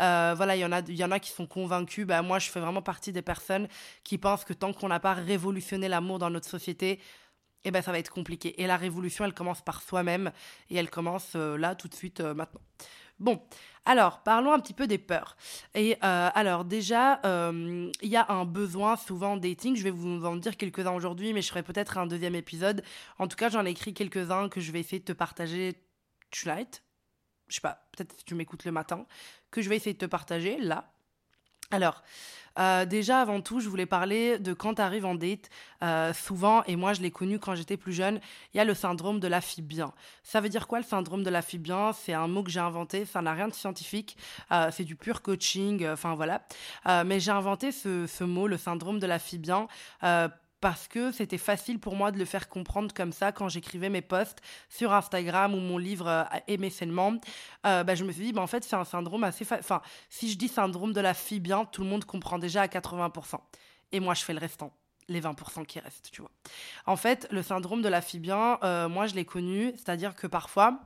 Euh, 0.00 0.34
voilà, 0.36 0.56
il 0.56 0.60
y 0.60 0.64
en 0.64 0.72
a, 0.72 0.80
y 0.80 1.04
en 1.04 1.10
a 1.10 1.18
qui 1.18 1.30
sont 1.30 1.46
convaincus. 1.46 2.06
Bah, 2.06 2.22
moi, 2.22 2.38
je 2.38 2.50
fais 2.50 2.60
vraiment 2.60 2.82
partie 2.82 3.12
des 3.12 3.22
personnes 3.22 3.68
qui 4.04 4.18
pensent 4.18 4.44
que 4.44 4.52
tant 4.52 4.72
qu'on 4.72 4.88
n'a 4.88 5.00
pas 5.00 5.14
révolutionné 5.14 5.88
l'amour 5.88 6.18
dans 6.18 6.30
notre 6.30 6.48
société, 6.48 7.00
eh 7.64 7.70
ben, 7.70 7.82
ça 7.82 7.92
va 7.92 7.98
être 7.98 8.10
compliqué. 8.10 8.60
Et 8.60 8.66
la 8.66 8.76
révolution, 8.76 9.24
elle 9.24 9.34
commence 9.34 9.62
par 9.62 9.82
soi-même 9.82 10.32
et 10.70 10.76
elle 10.76 10.90
commence 10.90 11.32
euh, 11.36 11.56
là, 11.56 11.74
tout 11.74 11.88
de 11.88 11.94
suite, 11.94 12.20
euh, 12.20 12.34
maintenant. 12.34 12.60
Bon, 13.20 13.40
alors 13.84 14.20
parlons 14.24 14.52
un 14.52 14.58
petit 14.58 14.74
peu 14.74 14.88
des 14.88 14.98
peurs. 14.98 15.36
Et 15.74 15.96
alors 16.00 16.64
déjà, 16.64 17.20
il 17.22 17.92
y 18.02 18.16
a 18.16 18.26
un 18.32 18.44
besoin 18.44 18.96
souvent 18.96 19.34
en 19.34 19.36
dating. 19.36 19.76
Je 19.76 19.84
vais 19.84 19.92
vous 19.92 20.24
en 20.24 20.34
dire 20.34 20.56
quelques-uns 20.56 20.90
aujourd'hui, 20.92 21.32
mais 21.32 21.40
je 21.40 21.48
ferai 21.48 21.62
peut-être 21.62 21.98
un 21.98 22.06
deuxième 22.06 22.34
épisode. 22.34 22.82
En 23.20 23.28
tout 23.28 23.36
cas, 23.36 23.48
j'en 23.48 23.64
ai 23.64 23.70
écrit 23.70 23.94
quelques-uns 23.94 24.48
que 24.48 24.60
je 24.60 24.72
vais 24.72 24.80
essayer 24.80 24.98
de 24.98 25.04
te 25.04 25.12
partager 25.12 25.76
tonight 26.32 26.82
je 27.52 27.56
sais 27.56 27.60
pas, 27.60 27.86
peut-être 27.92 28.14
si 28.18 28.24
tu 28.24 28.34
m'écoutes 28.34 28.64
le 28.64 28.72
matin, 28.72 29.06
que 29.50 29.60
je 29.60 29.68
vais 29.68 29.76
essayer 29.76 29.92
de 29.92 29.98
te 29.98 30.06
partager 30.06 30.58
là. 30.58 30.90
Alors, 31.70 32.02
euh, 32.58 32.84
déjà, 32.84 33.20
avant 33.20 33.40
tout, 33.40 33.60
je 33.60 33.68
voulais 33.68 33.86
parler 33.86 34.38
de 34.38 34.52
quand 34.52 34.74
tu 34.74 34.82
en 34.82 35.14
date. 35.14 35.48
Euh, 35.82 36.12
souvent, 36.12 36.62
et 36.64 36.76
moi 36.76 36.92
je 36.92 37.00
l'ai 37.00 37.10
connu 37.10 37.38
quand 37.38 37.54
j'étais 37.54 37.76
plus 37.76 37.92
jeune, 37.92 38.20
il 38.52 38.58
y 38.58 38.60
a 38.60 38.64
le 38.64 38.74
syndrome 38.74 39.20
de 39.20 39.28
la 39.28 39.40
fille 39.40 39.64
bien. 39.64 39.92
Ça 40.22 40.40
veut 40.40 40.48
dire 40.48 40.66
quoi 40.66 40.78
le 40.78 40.84
syndrome 40.84 41.22
de 41.22 41.30
la 41.30 41.42
fille 41.42 41.58
bien 41.58 41.92
C'est 41.92 42.12
un 42.12 42.28
mot 42.28 42.42
que 42.42 42.50
j'ai 42.50 42.60
inventé, 42.60 43.04
ça 43.04 43.22
n'a 43.22 43.32
rien 43.32 43.48
de 43.48 43.54
scientifique, 43.54 44.16
euh, 44.52 44.70
c'est 44.70 44.84
du 44.84 44.96
pur 44.96 45.22
coaching, 45.22 45.88
enfin 45.88 46.14
voilà. 46.14 46.42
mais 47.04 47.20
j'ai 47.20 47.30
inventé 47.30 47.72
ce, 47.72 48.06
ce, 48.06 48.24
mot, 48.24 48.46
le 48.46 48.58
syndrome 48.58 48.98
de 48.98 49.06
la 49.06 49.18
fille 49.18 49.38
bien, 49.38 49.66
parce 50.62 50.86
que 50.86 51.10
c'était 51.10 51.38
facile 51.38 51.80
pour 51.80 51.96
moi 51.96 52.12
de 52.12 52.18
le 52.18 52.24
faire 52.24 52.48
comprendre 52.48 52.94
comme 52.94 53.12
ça 53.12 53.32
quand 53.32 53.48
j'écrivais 53.48 53.90
mes 53.90 54.00
posts 54.00 54.38
sur 54.68 54.92
Instagram 54.92 55.54
ou 55.54 55.58
mon 55.58 55.76
livre 55.76 56.06
euh, 56.06 56.24
Aimer. 56.46 56.72
Euh, 57.66 57.82
bah, 57.82 57.94
je 57.96 58.04
me 58.04 58.12
suis 58.12 58.22
dit, 58.22 58.32
bah, 58.32 58.42
en 58.42 58.46
fait, 58.46 58.62
c'est 58.62 58.76
un 58.76 58.84
syndrome 58.84 59.24
assez... 59.24 59.44
Enfin, 59.50 59.82
si 60.08 60.30
je 60.30 60.38
dis 60.38 60.46
syndrome 60.46 60.92
de 60.92 61.00
la 61.00 61.14
fille 61.14 61.42
tout 61.72 61.82
le 61.82 61.88
monde 61.88 62.04
comprend 62.04 62.38
déjà 62.38 62.62
à 62.62 62.68
80%. 62.68 63.40
Et 63.90 63.98
moi, 63.98 64.14
je 64.14 64.22
fais 64.22 64.32
le 64.32 64.38
restant 64.38 64.72
les 65.08 65.20
20% 65.20 65.66
qui 65.66 65.80
restent, 65.80 66.10
tu 66.12 66.22
vois. 66.22 66.30
En 66.86 66.96
fait, 66.96 67.26
le 67.32 67.42
syndrome 67.42 67.82
de 67.82 67.88
la 67.88 68.00
fille 68.00 68.22
euh, 68.30 68.88
moi, 68.88 69.08
je 69.08 69.16
l'ai 69.16 69.24
connu, 69.24 69.72
c'est-à-dire 69.74 70.14
que 70.14 70.28
parfois, 70.28 70.78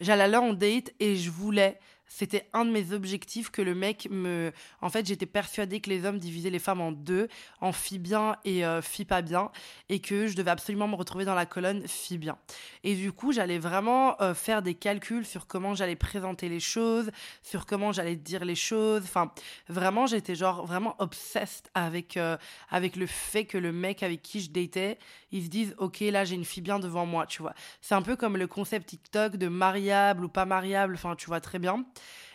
j'allais 0.00 0.34
en 0.34 0.54
date 0.54 0.94
et 0.98 1.16
je 1.16 1.30
voulais 1.30 1.78
c'était 2.08 2.48
un 2.52 2.64
de 2.64 2.70
mes 2.70 2.92
objectifs 2.92 3.50
que 3.50 3.62
le 3.62 3.74
mec 3.74 4.08
me. 4.10 4.52
En 4.80 4.90
fait, 4.90 5.06
j'étais 5.06 5.26
persuadée 5.26 5.80
que 5.80 5.90
les 5.90 6.04
hommes 6.04 6.18
divisaient 6.18 6.50
les 6.50 6.58
femmes 6.58 6.80
en 6.80 6.92
deux, 6.92 7.28
en 7.60 7.72
filles 7.72 7.98
bien 7.98 8.36
et 8.44 8.64
euh, 8.64 8.80
filles 8.80 9.04
pas 9.04 9.22
bien, 9.22 9.50
et 9.88 10.00
que 10.00 10.26
je 10.26 10.36
devais 10.36 10.50
absolument 10.50 10.88
me 10.88 10.94
retrouver 10.94 11.24
dans 11.24 11.34
la 11.34 11.46
colonne 11.46 11.86
filles 11.86 12.18
bien. 12.18 12.38
Et 12.84 12.94
du 12.94 13.12
coup, 13.12 13.32
j'allais 13.32 13.58
vraiment 13.58 14.20
euh, 14.20 14.34
faire 14.34 14.62
des 14.62 14.74
calculs 14.74 15.26
sur 15.26 15.46
comment 15.46 15.74
j'allais 15.74 15.96
présenter 15.96 16.48
les 16.48 16.60
choses, 16.60 17.10
sur 17.42 17.66
comment 17.66 17.92
j'allais 17.92 18.16
dire 18.16 18.44
les 18.44 18.54
choses. 18.54 19.02
Enfin, 19.02 19.32
vraiment, 19.68 20.06
j'étais 20.06 20.34
genre 20.34 20.64
vraiment 20.64 20.94
obsessed 20.98 21.70
avec, 21.74 22.16
euh, 22.16 22.36
avec 22.70 22.96
le 22.96 23.06
fait 23.06 23.44
que 23.44 23.58
le 23.58 23.72
mec 23.72 24.02
avec 24.02 24.22
qui 24.22 24.40
je 24.40 24.50
datais, 24.50 24.98
ils 25.32 25.44
se 25.44 25.48
disent, 25.48 25.74
ok, 25.78 26.00
là, 26.00 26.24
j'ai 26.24 26.36
une 26.36 26.44
fille 26.44 26.62
bien 26.62 26.78
devant 26.78 27.04
moi, 27.04 27.26
tu 27.26 27.42
vois. 27.42 27.54
C'est 27.80 27.94
un 27.94 28.02
peu 28.02 28.16
comme 28.16 28.36
le 28.36 28.46
concept 28.46 28.86
TikTok 28.88 29.36
de 29.36 29.48
mariable 29.48 30.24
ou 30.24 30.28
pas 30.28 30.44
mariable, 30.44 30.94
enfin, 30.94 31.16
tu 31.16 31.26
vois 31.26 31.40
très 31.40 31.58
bien. 31.58 31.84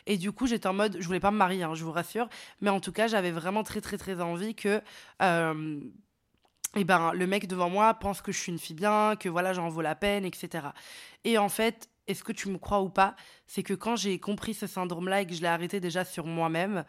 Et 0.07 0.17
du 0.17 0.31
coup, 0.31 0.47
j'étais 0.47 0.67
en 0.67 0.73
mode, 0.73 0.97
je 0.99 1.05
voulais 1.05 1.19
pas 1.19 1.31
me 1.31 1.37
marier, 1.37 1.63
hein, 1.63 1.75
je 1.75 1.83
vous 1.83 1.91
rassure, 1.91 2.27
mais 2.59 2.69
en 2.69 2.79
tout 2.79 2.91
cas, 2.91 3.07
j'avais 3.07 3.31
vraiment 3.31 3.63
très, 3.63 3.81
très, 3.81 3.97
très 3.97 4.19
envie 4.21 4.55
que. 4.55 4.81
Euh, 5.21 5.79
eh 6.77 6.85
ben, 6.85 7.11
le 7.11 7.27
mec 7.27 7.47
devant 7.47 7.69
moi 7.69 7.93
pense 7.95 8.21
que 8.21 8.31
je 8.31 8.39
suis 8.39 8.51
une 8.51 8.59
fille 8.59 8.75
bien, 8.75 9.17
que 9.19 9.27
voilà, 9.27 9.51
j'en 9.51 9.67
vaut 9.67 9.81
la 9.81 9.93
peine, 9.95 10.23
etc. 10.23 10.67
Et 11.25 11.37
en 11.37 11.49
fait, 11.49 11.89
est-ce 12.07 12.23
que 12.23 12.31
tu 12.31 12.47
me 12.49 12.57
crois 12.57 12.81
ou 12.81 12.89
pas, 12.89 13.15
c'est 13.45 13.63
que 13.63 13.73
quand 13.73 13.97
j'ai 13.97 14.19
compris 14.19 14.53
ce 14.53 14.67
syndrome-là 14.67 15.21
et 15.21 15.27
que 15.27 15.33
je 15.33 15.41
l'ai 15.41 15.47
arrêté 15.47 15.81
déjà 15.81 16.05
sur 16.05 16.25
moi-même, 16.25 16.85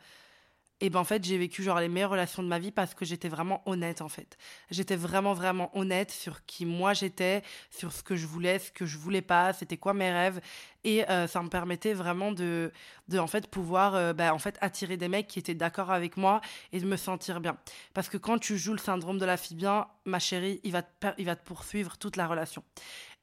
et 0.82 0.90
ben 0.90 0.98
en 0.98 1.04
fait 1.04 1.24
j'ai 1.24 1.38
vécu 1.38 1.62
genre 1.62 1.78
les 1.78 1.88
meilleures 1.88 2.10
relations 2.10 2.42
de 2.42 2.48
ma 2.48 2.58
vie 2.58 2.72
parce 2.72 2.92
que 2.92 3.04
j'étais 3.04 3.28
vraiment 3.28 3.62
honnête 3.66 4.02
en 4.02 4.08
fait 4.08 4.36
j'étais 4.70 4.96
vraiment 4.96 5.32
vraiment 5.32 5.70
honnête 5.78 6.10
sur 6.10 6.44
qui 6.44 6.66
moi 6.66 6.92
j'étais 6.92 7.42
sur 7.70 7.92
ce 7.92 8.02
que 8.02 8.16
je 8.16 8.26
voulais 8.26 8.58
ce 8.58 8.72
que 8.72 8.84
je 8.84 8.98
voulais 8.98 9.22
pas 9.22 9.52
c'était 9.52 9.76
quoi 9.76 9.94
mes 9.94 10.10
rêves 10.10 10.40
et 10.84 11.08
euh, 11.08 11.26
ça 11.26 11.42
me 11.42 11.48
permettait 11.48 11.94
vraiment 11.94 12.32
de, 12.32 12.72
de 13.08 13.18
en 13.18 13.26
fait 13.26 13.48
pouvoir 13.48 13.94
euh, 13.94 14.12
bah, 14.12 14.34
en 14.34 14.38
fait 14.38 14.58
attirer 14.60 14.96
des 14.96 15.08
mecs 15.08 15.26
qui 15.26 15.38
étaient 15.38 15.54
d'accord 15.54 15.90
avec 15.90 16.16
moi 16.16 16.40
et 16.72 16.80
de 16.80 16.86
me 16.86 16.96
sentir 16.96 17.40
bien 17.40 17.56
parce 17.94 18.08
que 18.08 18.16
quand 18.16 18.38
tu 18.38 18.58
joues 18.58 18.72
le 18.72 18.78
syndrome 18.78 19.18
de 19.18 19.24
la 19.24 19.36
fille 19.36 19.56
bien 19.56 19.86
ma 20.04 20.18
chérie 20.18 20.60
il 20.64 20.72
va 20.72 20.82
te, 20.82 21.06
il 21.18 21.26
va 21.26 21.36
te 21.36 21.44
poursuivre 21.44 21.96
toute 21.98 22.16
la 22.16 22.26
relation 22.26 22.62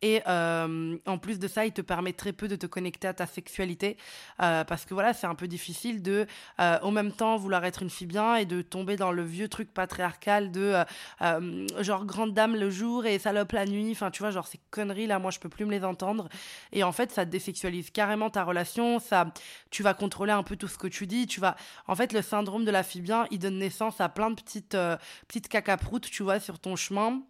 et 0.02 0.22
euh, 0.28 0.98
en 1.06 1.18
plus 1.18 1.40
de 1.40 1.48
ça, 1.48 1.66
il 1.66 1.74
te 1.74 1.82
permet 1.82 2.14
très 2.14 2.32
peu 2.32 2.48
de 2.48 2.56
te 2.56 2.66
connecter 2.66 3.08
à 3.08 3.14
ta 3.14 3.26
sexualité 3.26 3.98
parce 4.38 4.86
que 4.86 4.94
voilà, 4.94 5.14
c'est 5.14 5.28
un 5.28 5.36
peu 5.36 5.48
difficile 5.48 6.02
de, 6.02 6.26
euh, 6.60 6.80
en 6.82 6.92
même 6.92 7.12
temps, 7.12 7.36
vouloir 7.38 7.66
être 7.66 7.84
une 7.84 7.90
fille 7.90 8.08
bien 8.08 8.36
et 8.36 8.46
de 8.46 8.62
tomber 8.62 8.96
dans 8.96 9.12
le 9.12 9.24
vieux 9.24 9.50
truc 9.50 9.74
patriarcal 9.74 10.52
de 10.52 10.76
genre 11.80 12.06
grande 12.06 12.34
dame 12.34 12.56
le 12.56 12.70
jour 12.70 13.06
et 13.06 13.20
salope 13.20 13.52
la 13.52 13.66
nuit. 13.66 13.92
Enfin, 13.92 14.12
tu 14.12 14.24
vois, 14.24 14.32
genre 14.32 14.48
ces 14.48 14.60
conneries 14.72 15.08
là, 15.08 15.20
moi 15.20 15.32
je 15.32 15.40
peux 15.40 15.50
plus 15.50 15.66
me 15.66 15.72
les 15.72 15.84
entendre. 15.84 16.30
Et 16.72 16.84
en 16.84 16.92
fait, 16.92 17.12
ça 17.12 17.26
désexualise 17.50 17.90
carrément 17.92 18.30
ta 18.30 18.44
relation. 18.44 19.00
Ça, 19.00 19.34
tu 19.70 19.84
vas 19.84 19.94
contrôler 19.94 20.32
un 20.32 20.44
peu 20.44 20.56
tout 20.56 20.68
ce 20.68 20.78
que 20.78 20.88
tu 20.88 21.08
dis. 21.08 21.28
Tu 21.28 21.40
vas, 21.40 21.56
en 21.88 21.96
fait, 21.96 22.14
le 22.14 22.22
syndrome 22.22 22.66
de 22.66 22.72
la 22.72 22.84
fille 22.84 23.02
bien, 23.02 23.28
il 23.32 23.40
donne 23.40 23.58
naissance 23.58 24.02
à 24.02 24.10
plein 24.10 24.30
de 24.30 24.36
petites 24.36 24.78
petites 25.28 25.48
cacaproutes, 25.48 26.10
tu 26.10 26.24
vois, 26.24 26.40
sur 26.40 26.60
ton 26.60 26.76
chemin 26.76 27.22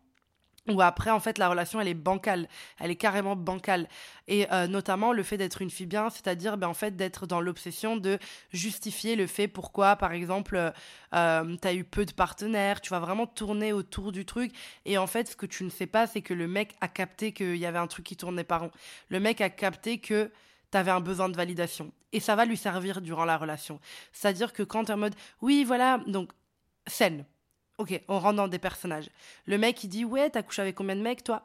où 0.71 0.81
après 0.81 1.11
en 1.11 1.19
fait 1.19 1.38
la 1.38 1.49
relation 1.49 1.79
elle 1.81 1.88
est 1.88 1.93
bancale, 1.93 2.47
elle 2.79 2.91
est 2.91 2.95
carrément 2.95 3.35
bancale. 3.35 3.88
Et 4.27 4.51
euh, 4.51 4.67
notamment 4.67 5.11
le 5.13 5.23
fait 5.23 5.38
d'être 5.38 5.61
une 5.61 5.69
fille 5.69 5.85
bien, 5.85 6.09
c'est-à-dire 6.09 6.57
ben, 6.57 6.67
en 6.67 6.73
fait 6.73 6.95
d'être 6.95 7.27
dans 7.27 7.41
l'obsession 7.41 7.97
de 7.97 8.19
justifier 8.51 9.15
le 9.15 9.27
fait 9.27 9.47
pourquoi 9.47 9.95
par 9.95 10.13
exemple 10.13 10.55
euh, 10.55 10.71
euh 11.13 11.55
tu 11.61 11.67
as 11.67 11.73
eu 11.73 11.83
peu 11.83 12.05
de 12.05 12.13
partenaires, 12.13 12.81
tu 12.81 12.89
vas 12.91 12.99
vraiment 12.99 13.27
tourner 13.27 13.73
autour 13.73 14.11
du 14.11 14.25
truc. 14.25 14.51
Et 14.85 14.97
en 14.97 15.07
fait 15.07 15.29
ce 15.29 15.35
que 15.35 15.45
tu 15.45 15.63
ne 15.63 15.69
sais 15.69 15.88
pas 15.88 16.07
c'est 16.07 16.21
que 16.21 16.33
le 16.33 16.47
mec 16.47 16.75
a 16.81 16.88
capté 16.88 17.33
qu'il 17.33 17.57
y 17.57 17.65
avait 17.65 17.79
un 17.79 17.88
truc 17.88 18.05
qui 18.05 18.17
tournait 18.17 18.43
par 18.43 18.61
rond. 18.61 18.71
Le 19.09 19.19
mec 19.19 19.41
a 19.41 19.49
capté 19.49 19.99
que 19.99 20.31
tu 20.71 20.77
avais 20.77 20.91
un 20.91 21.01
besoin 21.01 21.29
de 21.29 21.35
validation. 21.35 21.91
Et 22.11 22.19
ça 22.19 22.35
va 22.35 22.45
lui 22.45 22.57
servir 22.57 23.01
durant 23.01 23.25
la 23.25 23.38
relation. 23.38 23.79
C'est-à-dire 24.11 24.53
que 24.53 24.63
quand 24.63 24.85
tu 24.85 24.91
es 24.91 24.93
en 24.93 24.97
mode 24.97 25.15
oui 25.41 25.63
voilà 25.63 25.99
donc 26.07 26.31
scène 26.88 27.25
Ok, 27.79 27.98
on 28.09 28.19
rentre 28.19 28.36
dans 28.36 28.50
des 28.50 28.59
personnages. 28.59 29.09
Le 29.45 29.57
mec, 29.57 29.81
il 29.86 29.88
dit 29.88 30.03
Ouais, 30.03 30.29
t'as 30.29 30.43
couché 30.43 30.62
avec 30.62 30.75
combien 30.75 30.98
de 30.98 31.01
mecs, 31.01 31.24
toi? 31.24 31.43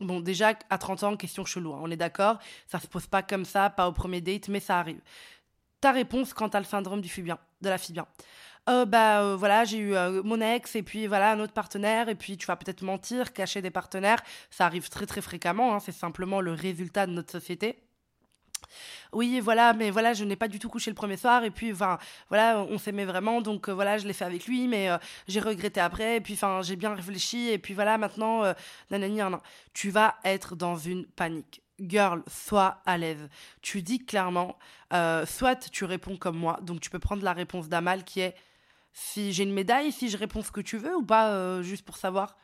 Bon, 0.00 0.18
déjà, 0.18 0.54
à 0.70 0.78
30 0.78 1.02
ans, 1.04 1.16
question 1.16 1.44
chelou, 1.44 1.72
hein, 1.72 1.78
on 1.82 1.90
est 1.90 1.96
d'accord 1.96 2.38
Ça 2.66 2.80
se 2.80 2.88
pose 2.88 3.06
pas 3.06 3.22
comme 3.22 3.44
ça, 3.44 3.70
pas 3.70 3.88
au 3.88 3.92
premier 3.92 4.20
date, 4.20 4.48
mais 4.48 4.58
ça 4.58 4.80
arrive. 4.80 5.00
Ta 5.80 5.92
réponse 5.92 6.34
quand 6.34 6.48
t'as 6.50 6.58
le 6.58 6.64
syndrome 6.64 7.00
du 7.00 7.22
bien, 7.22 7.38
de 7.60 7.68
la 7.68 7.78
fille 7.78 7.92
bien. 7.92 8.06
Euh, 8.68 8.84
bah 8.86 9.22
euh, 9.22 9.36
voilà, 9.36 9.64
j'ai 9.64 9.78
eu 9.78 9.94
euh, 9.94 10.22
mon 10.24 10.40
ex 10.40 10.74
et 10.76 10.82
puis 10.82 11.06
voilà 11.06 11.30
un 11.30 11.40
autre 11.40 11.54
partenaire 11.54 12.08
et 12.08 12.14
puis 12.16 12.36
tu 12.36 12.46
vas 12.46 12.56
peut-être 12.56 12.82
mentir, 12.82 13.32
cacher 13.32 13.62
des 13.62 13.70
partenaires, 13.70 14.22
ça 14.50 14.66
arrive 14.66 14.90
très 14.90 15.06
très 15.06 15.22
fréquemment, 15.22 15.74
hein, 15.74 15.80
c'est 15.80 15.92
simplement 15.92 16.40
le 16.40 16.52
résultat 16.52 17.06
de 17.06 17.12
notre 17.12 17.30
société. 17.32 17.87
Oui, 19.12 19.40
voilà, 19.40 19.72
mais 19.72 19.90
voilà, 19.90 20.12
je 20.12 20.24
n'ai 20.24 20.36
pas 20.36 20.48
du 20.48 20.58
tout 20.58 20.68
couché 20.68 20.90
le 20.90 20.94
premier 20.94 21.16
soir 21.16 21.44
et 21.44 21.50
puis 21.50 21.72
enfin 21.72 21.98
voilà, 22.28 22.58
on 22.58 22.78
s'aimait 22.78 23.04
vraiment 23.04 23.40
donc 23.40 23.68
voilà, 23.68 23.98
je 23.98 24.06
l'ai 24.06 24.12
fait 24.12 24.24
avec 24.24 24.46
lui 24.46 24.68
mais 24.68 24.88
j'ai 25.26 25.40
regretté 25.40 25.80
après 25.80 26.16
et 26.16 26.20
puis 26.20 26.34
enfin 26.34 26.62
j'ai 26.62 26.76
bien 26.76 26.94
réfléchi 26.94 27.48
et 27.48 27.58
puis 27.58 27.74
voilà, 27.74 27.98
maintenant 27.98 28.42
nanani, 28.90 29.20
tu 29.72 29.90
vas 29.90 30.16
être 30.24 30.56
dans 30.56 30.76
une 30.76 31.06
panique 31.06 31.62
girl, 31.80 32.22
sois 32.26 32.82
à 32.86 32.98
l'aise. 32.98 33.28
Tu 33.62 33.82
dis 33.82 34.04
clairement, 34.04 34.58
soit 35.26 35.70
tu 35.70 35.84
réponds 35.84 36.16
comme 36.16 36.36
moi, 36.36 36.58
donc 36.62 36.80
tu 36.80 36.90
peux 36.90 36.98
prendre 36.98 37.22
la 37.22 37.32
réponse 37.32 37.68
d'Amal 37.68 38.04
qui 38.04 38.20
est 38.20 38.34
si 38.92 39.32
j'ai 39.32 39.44
une 39.44 39.52
médaille, 39.52 39.92
si 39.92 40.08
je 40.08 40.16
réponds 40.16 40.42
ce 40.42 40.50
que 40.50 40.60
tu 40.60 40.76
veux 40.76 40.96
ou 40.96 41.04
pas, 41.04 41.30
euh, 41.32 41.62
juste 41.62 41.84
pour 41.84 41.96
savoir? 41.96 42.36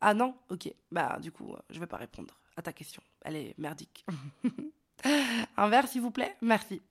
Ah 0.00 0.14
non? 0.14 0.34
Ok. 0.50 0.68
Bah, 0.90 1.18
du 1.22 1.30
coup, 1.30 1.52
euh, 1.54 1.58
je 1.70 1.78
vais 1.78 1.86
pas 1.86 1.96
répondre 1.96 2.36
à 2.56 2.62
ta 2.62 2.72
question. 2.72 3.02
Elle 3.22 3.36
est 3.36 3.54
merdique. 3.58 4.04
Un 5.56 5.68
verre, 5.68 5.88
s'il 5.88 6.00
vous 6.00 6.10
plaît? 6.10 6.36
Merci. 6.42 6.82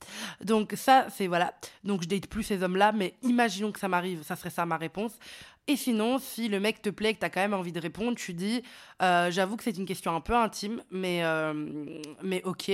Donc, 0.41 0.73
ça, 0.75 1.07
c'est 1.09 1.27
voilà. 1.27 1.53
Donc, 1.83 2.03
je 2.03 2.07
date 2.07 2.27
plus 2.27 2.43
ces 2.43 2.63
hommes-là, 2.63 2.91
mais 2.91 3.15
imaginons 3.21 3.71
que 3.71 3.79
ça 3.79 3.87
m'arrive, 3.87 4.23
ça 4.23 4.35
serait 4.35 4.49
ça 4.49 4.65
ma 4.65 4.77
réponse. 4.77 5.13
Et 5.67 5.75
sinon, 5.75 6.19
si 6.19 6.47
le 6.47 6.59
mec 6.59 6.81
te 6.81 6.89
plaît, 6.89 7.15
que 7.15 7.19
tu 7.19 7.25
as 7.25 7.29
quand 7.29 7.41
même 7.41 7.53
envie 7.55 7.71
de 7.71 7.79
répondre, 7.79 8.15
tu 8.15 8.33
dis 8.33 8.61
euh, 9.01 9.31
J'avoue 9.31 9.57
que 9.57 9.63
c'est 9.63 9.75
une 9.75 9.85
question 9.85 10.15
un 10.15 10.21
peu 10.21 10.35
intime, 10.35 10.83
mais, 10.91 11.23
mais 12.21 12.43
ok. 12.43 12.71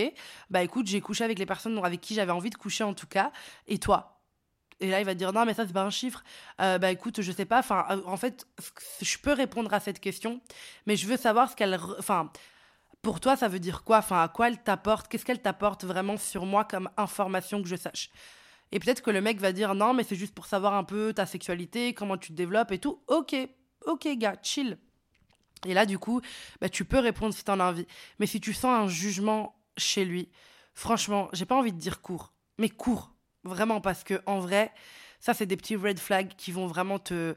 Bah 0.50 0.62
écoute, 0.62 0.88
j'ai 0.88 1.00
couché 1.00 1.24
avec 1.24 1.40
les 1.40 1.46
personnes 1.46 1.80
avec 1.84 2.02
qui 2.02 2.16
j'avais 2.16 2.34
envie 2.34 2.50
de 2.50 2.58
coucher 2.58 2.84
en 2.84 2.94
tout 2.94 3.08
cas. 3.08 3.32
Et 3.68 3.78
toi? 3.78 4.22
Et 4.82 4.90
là, 4.90 5.00
il 5.00 5.06
va 5.06 5.14
dire 5.14 5.32
non, 5.32 5.46
mais 5.46 5.54
ça, 5.54 5.66
c'est 5.66 5.74
pas 5.74 5.84
un 5.84 5.92
chiffre. 5.92 6.24
Euh, 6.60 6.80
bah 6.80 6.92
écoute, 6.92 7.22
je 7.22 7.32
sais 7.32 7.46
pas. 7.46 7.60
Enfin, 7.60 7.86
euh, 7.92 8.02
en 8.06 8.18
fait, 8.18 8.48
je 9.02 9.18
peux 9.20 9.32
répondre 9.32 9.72
à 9.74 9.80
cette 9.80 10.00
question, 10.00 10.42
mais 10.88 10.96
je 10.96 11.06
veux 11.06 11.18
savoir 11.18 11.50
ce 11.50 11.56
qu'elle. 11.56 11.80
Enfin, 12.00 12.32
pour 13.02 13.20
toi, 13.20 13.36
ça 13.36 13.48
veut 13.48 13.60
dire 13.60 13.84
quoi? 13.84 13.98
Enfin, 13.98 14.22
à 14.22 14.28
quoi 14.28 14.48
elle 14.48 14.62
t'apporte? 14.62 15.08
Qu'est-ce 15.08 15.26
qu'elle 15.26 15.42
t'apporte 15.42 15.84
vraiment 15.84 16.18
sur 16.18 16.46
moi 16.46 16.66
comme 16.66 16.90
information 16.98 17.62
que 17.62 17.68
je 17.68 17.76
sache? 17.76 18.10
Et 18.72 18.80
peut-être 18.80 19.02
que 19.02 19.12
le 19.12 19.22
mec 19.22 19.40
va 19.40 19.52
dire 19.52 19.76
non, 19.76 19.94
mais 19.94 20.04
c'est 20.04 20.16
juste 20.16 20.34
pour 20.34 20.46
savoir 20.46 20.74
un 20.74 20.84
peu 20.84 21.14
ta 21.14 21.26
sexualité, 21.26 21.94
comment 21.94 22.18
tu 22.18 22.30
te 22.30 22.38
développes 22.38 22.72
et 22.72 22.80
tout. 22.80 23.02
Ok, 23.08 23.36
ok, 23.86 24.08
gars, 24.18 24.36
chill. 24.42 24.78
Et 25.66 25.74
là, 25.74 25.86
du 25.86 26.00
coup, 26.00 26.22
bah, 26.60 26.70
tu 26.70 26.86
peux 26.86 27.00
répondre 27.00 27.34
si 27.34 27.44
t'en 27.44 27.60
as 27.60 27.66
envie. 27.66 27.88
Mais 28.20 28.26
si 28.26 28.40
tu 28.40 28.54
sens 28.54 28.84
un 28.84 28.88
jugement 28.88 29.56
chez 29.78 30.06
lui, 30.06 30.30
franchement, 30.74 31.30
j'ai 31.34 31.46
pas 31.46 31.56
envie 31.56 31.74
de 31.74 31.78
dire 31.78 32.02
court, 32.02 32.34
mais 32.58 32.70
court. 32.70 33.14
Vraiment, 33.44 33.82
parce 33.82 34.04
que 34.04 34.22
en 34.28 34.40
vrai, 34.40 34.72
ça, 35.20 35.34
c'est 35.34 35.46
des 35.48 35.58
petits 35.58 35.76
red 35.76 36.00
flags 36.00 36.36
qui 36.36 36.52
vont 36.52 36.68
vraiment 36.68 37.00
te. 37.00 37.36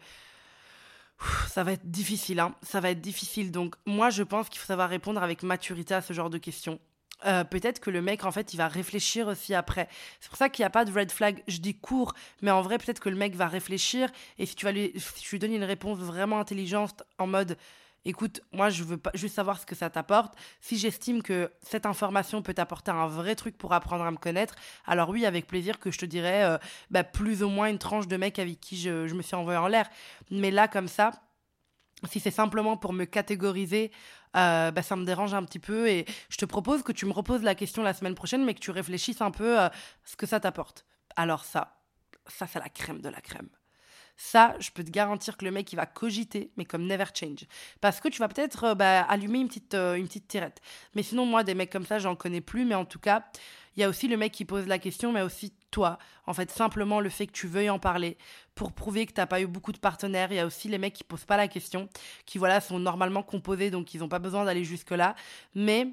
Ça 1.48 1.62
va 1.62 1.72
être 1.72 1.90
difficile, 1.90 2.40
hein. 2.40 2.54
Ça 2.62 2.80
va 2.80 2.90
être 2.90 3.00
difficile. 3.00 3.52
Donc, 3.52 3.74
moi, 3.86 4.10
je 4.10 4.22
pense 4.22 4.48
qu'il 4.48 4.58
faut 4.58 4.66
savoir 4.66 4.88
répondre 4.88 5.22
avec 5.22 5.42
maturité 5.42 5.94
à 5.94 6.02
ce 6.02 6.12
genre 6.12 6.30
de 6.30 6.38
questions. 6.38 6.80
Euh, 7.26 7.44
peut-être 7.44 7.80
que 7.80 7.90
le 7.90 8.02
mec, 8.02 8.24
en 8.24 8.32
fait, 8.32 8.52
il 8.52 8.56
va 8.56 8.68
réfléchir 8.68 9.28
aussi 9.28 9.54
après. 9.54 9.88
C'est 10.20 10.28
pour 10.28 10.36
ça 10.36 10.48
qu'il 10.48 10.62
n'y 10.62 10.66
a 10.66 10.70
pas 10.70 10.84
de 10.84 10.92
red 10.92 11.10
flag. 11.10 11.42
Je 11.48 11.58
dis 11.58 11.74
court, 11.74 12.14
mais 12.42 12.50
en 12.50 12.60
vrai, 12.60 12.78
peut-être 12.78 13.00
que 13.00 13.08
le 13.08 13.16
mec 13.16 13.34
va 13.34 13.48
réfléchir. 13.48 14.10
Et 14.38 14.46
si 14.46 14.54
tu, 14.54 14.64
vas 14.64 14.72
lui, 14.72 14.92
si 14.96 15.22
tu 15.22 15.30
lui 15.30 15.38
donnes 15.38 15.54
une 15.54 15.64
réponse 15.64 15.98
vraiment 15.98 16.40
intelligente, 16.40 17.02
en 17.18 17.26
mode 17.26 17.56
écoute, 18.04 18.42
moi, 18.52 18.70
je 18.70 18.84
veux 18.84 19.00
juste 19.14 19.34
savoir 19.34 19.58
ce 19.58 19.66
que 19.66 19.74
ça 19.74 19.90
t'apporte. 19.90 20.34
Si 20.60 20.78
j'estime 20.78 21.22
que 21.22 21.50
cette 21.62 21.86
information 21.86 22.42
peut 22.42 22.54
t'apporter 22.54 22.90
un 22.90 23.06
vrai 23.06 23.34
truc 23.34 23.56
pour 23.56 23.72
apprendre 23.72 24.04
à 24.04 24.10
me 24.10 24.16
connaître, 24.16 24.54
alors 24.86 25.08
oui, 25.08 25.26
avec 25.26 25.46
plaisir 25.46 25.78
que 25.78 25.90
je 25.90 25.98
te 25.98 26.06
dirais 26.06 26.44
euh, 26.44 26.58
bah, 26.90 27.04
plus 27.04 27.42
ou 27.42 27.48
moins 27.48 27.68
une 27.68 27.78
tranche 27.78 28.06
de 28.06 28.16
mec 28.16 28.38
avec 28.38 28.60
qui 28.60 28.76
je, 28.76 29.12
me 29.14 29.22
suis 29.22 29.36
envoyé 29.36 29.58
en 29.58 29.68
l'air. 29.68 29.88
Mais 30.30 30.50
là, 30.50 30.68
comme 30.68 30.88
ça, 30.88 31.12
si 32.08 32.20
c'est 32.20 32.30
simplement 32.30 32.76
pour 32.76 32.92
me 32.92 33.04
catégoriser, 33.04 33.90
euh, 34.36 34.70
bah, 34.70 34.82
ça 34.82 34.96
me 34.96 35.04
dérange 35.04 35.32
un 35.32 35.44
petit 35.44 35.60
peu 35.60 35.88
et 35.88 36.04
je 36.28 36.36
te 36.36 36.44
propose 36.44 36.82
que 36.82 36.92
tu 36.92 37.06
me 37.06 37.12
reposes 37.12 37.42
la 37.42 37.54
question 37.54 37.82
la 37.82 37.94
semaine 37.94 38.14
prochaine, 38.14 38.44
mais 38.44 38.54
que 38.54 38.60
tu 38.60 38.70
réfléchisses 38.70 39.20
un 39.20 39.30
peu 39.30 39.58
à 39.58 39.72
ce 40.04 40.16
que 40.16 40.26
ça 40.26 40.40
t'apporte. 40.40 40.84
Alors 41.16 41.44
ça, 41.44 41.80
ça 42.26 42.46
c'est 42.46 42.58
la 42.58 42.68
crème 42.68 43.00
de 43.00 43.08
la 43.08 43.20
crème. 43.20 43.48
Ça, 44.16 44.54
je 44.60 44.70
peux 44.70 44.84
te 44.84 44.90
garantir 44.90 45.36
que 45.36 45.44
le 45.44 45.50
mec, 45.50 45.72
il 45.72 45.76
va 45.76 45.86
cogiter, 45.86 46.50
mais 46.56 46.64
comme 46.64 46.86
never 46.86 47.06
change. 47.14 47.46
Parce 47.80 48.00
que 48.00 48.08
tu 48.08 48.20
vas 48.20 48.28
peut-être 48.28 48.64
euh, 48.64 48.74
bah, 48.74 49.02
allumer 49.02 49.40
une 49.40 49.48
petite, 49.48 49.74
euh, 49.74 49.94
une 49.94 50.06
petite 50.06 50.28
tirette. 50.28 50.60
Mais 50.94 51.02
sinon, 51.02 51.26
moi, 51.26 51.42
des 51.42 51.54
mecs 51.54 51.70
comme 51.70 51.86
ça, 51.86 51.98
j'en 51.98 52.14
connais 52.14 52.40
plus. 52.40 52.64
Mais 52.64 52.76
en 52.76 52.84
tout 52.84 53.00
cas, 53.00 53.24
il 53.76 53.80
y 53.80 53.84
a 53.84 53.88
aussi 53.88 54.06
le 54.06 54.16
mec 54.16 54.32
qui 54.32 54.44
pose 54.44 54.66
la 54.66 54.78
question, 54.78 55.12
mais 55.12 55.22
aussi 55.22 55.52
toi. 55.70 55.98
En 56.26 56.32
fait, 56.32 56.50
simplement 56.50 57.00
le 57.00 57.10
fait 57.10 57.26
que 57.26 57.32
tu 57.32 57.48
veuilles 57.48 57.70
en 57.70 57.80
parler 57.80 58.16
pour 58.54 58.72
prouver 58.72 59.06
que 59.06 59.12
tu 59.12 59.20
n'as 59.20 59.26
pas 59.26 59.40
eu 59.40 59.46
beaucoup 59.46 59.72
de 59.72 59.78
partenaires. 59.78 60.30
Il 60.30 60.36
y 60.36 60.40
a 60.40 60.46
aussi 60.46 60.68
les 60.68 60.78
mecs 60.78 60.94
qui 60.94 61.04
posent 61.04 61.24
pas 61.24 61.36
la 61.36 61.48
question, 61.48 61.88
qui 62.24 62.38
voilà 62.38 62.60
sont 62.60 62.78
normalement 62.78 63.24
composés, 63.24 63.70
donc 63.70 63.92
ils 63.94 64.00
n'ont 64.00 64.08
pas 64.08 64.20
besoin 64.20 64.44
d'aller 64.44 64.64
jusque-là. 64.64 65.16
Mais 65.56 65.88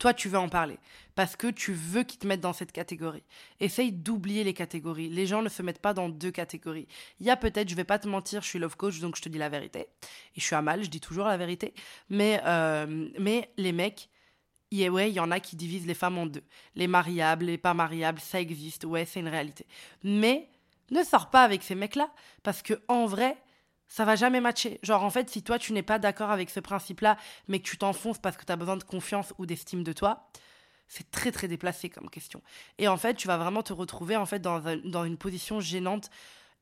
toi, 0.00 0.14
tu 0.14 0.28
veux 0.28 0.38
en 0.38 0.48
parler 0.48 0.78
parce 1.14 1.36
que 1.36 1.48
tu 1.48 1.74
veux 1.74 2.02
qu'ils 2.02 2.18
te 2.18 2.26
mettent 2.26 2.40
dans 2.40 2.54
cette 2.54 2.72
catégorie. 2.72 3.22
Essaye 3.60 3.92
d'oublier 3.92 4.42
les 4.42 4.54
catégories. 4.54 5.10
Les 5.10 5.26
gens 5.26 5.42
ne 5.42 5.50
se 5.50 5.62
mettent 5.62 5.82
pas 5.82 5.92
dans 5.92 6.08
deux 6.08 6.30
catégories. 6.30 6.88
Il 7.20 7.26
y 7.26 7.30
a 7.30 7.36
peut-être, 7.36 7.68
je 7.68 7.74
vais 7.74 7.84
pas 7.84 7.98
te 7.98 8.08
mentir, 8.08 8.40
je 8.40 8.48
suis 8.48 8.58
love 8.58 8.76
coach, 8.76 8.98
donc 9.00 9.16
je 9.16 9.22
te 9.22 9.28
dis 9.28 9.36
la 9.36 9.50
vérité. 9.50 9.80
Et 9.80 10.40
je 10.40 10.42
suis 10.42 10.56
à 10.56 10.62
mal, 10.62 10.82
je 10.82 10.88
dis 10.88 11.00
toujours 11.00 11.26
la 11.26 11.36
vérité. 11.36 11.74
Mais, 12.08 12.40
euh, 12.46 13.10
mais 13.18 13.50
les 13.58 13.72
mecs, 13.72 14.08
ouais, 14.72 15.10
il 15.10 15.14
y 15.14 15.20
en 15.20 15.30
a 15.30 15.38
qui 15.38 15.54
divisent 15.54 15.86
les 15.86 15.94
femmes 15.94 16.16
en 16.16 16.24
deux. 16.24 16.44
Les 16.76 16.86
mariables, 16.86 17.44
les 17.44 17.58
pas 17.58 17.74
mariables, 17.74 18.20
ça 18.20 18.40
existe, 18.40 18.86
ouais, 18.86 19.04
c'est 19.04 19.20
une 19.20 19.28
réalité. 19.28 19.66
Mais 20.02 20.48
ne 20.90 21.04
sors 21.04 21.28
pas 21.28 21.44
avec 21.44 21.62
ces 21.62 21.74
mecs-là 21.74 22.10
parce 22.42 22.62
que 22.62 22.80
en 22.88 23.04
vrai, 23.04 23.36
ça 23.90 24.04
va 24.04 24.14
jamais 24.14 24.40
matcher. 24.40 24.78
Genre, 24.84 25.02
en 25.02 25.10
fait, 25.10 25.28
si 25.28 25.42
toi, 25.42 25.58
tu 25.58 25.72
n'es 25.72 25.82
pas 25.82 25.98
d'accord 25.98 26.30
avec 26.30 26.48
ce 26.48 26.60
principe-là, 26.60 27.16
mais 27.48 27.58
que 27.58 27.68
tu 27.68 27.76
t'enfonces 27.76 28.18
parce 28.18 28.36
que 28.36 28.44
tu 28.44 28.52
as 28.52 28.56
besoin 28.56 28.76
de 28.76 28.84
confiance 28.84 29.34
ou 29.36 29.46
d'estime 29.46 29.82
de 29.82 29.92
toi, 29.92 30.30
c'est 30.86 31.10
très, 31.10 31.32
très 31.32 31.48
déplacé 31.48 31.90
comme 31.90 32.08
question. 32.08 32.40
Et 32.78 32.86
en 32.86 32.96
fait, 32.96 33.14
tu 33.14 33.26
vas 33.26 33.36
vraiment 33.36 33.64
te 33.64 33.72
retrouver, 33.72 34.14
en 34.16 34.26
fait, 34.26 34.38
dans, 34.38 34.60
dans 34.84 35.04
une 35.04 35.16
position 35.16 35.58
gênante 35.58 36.08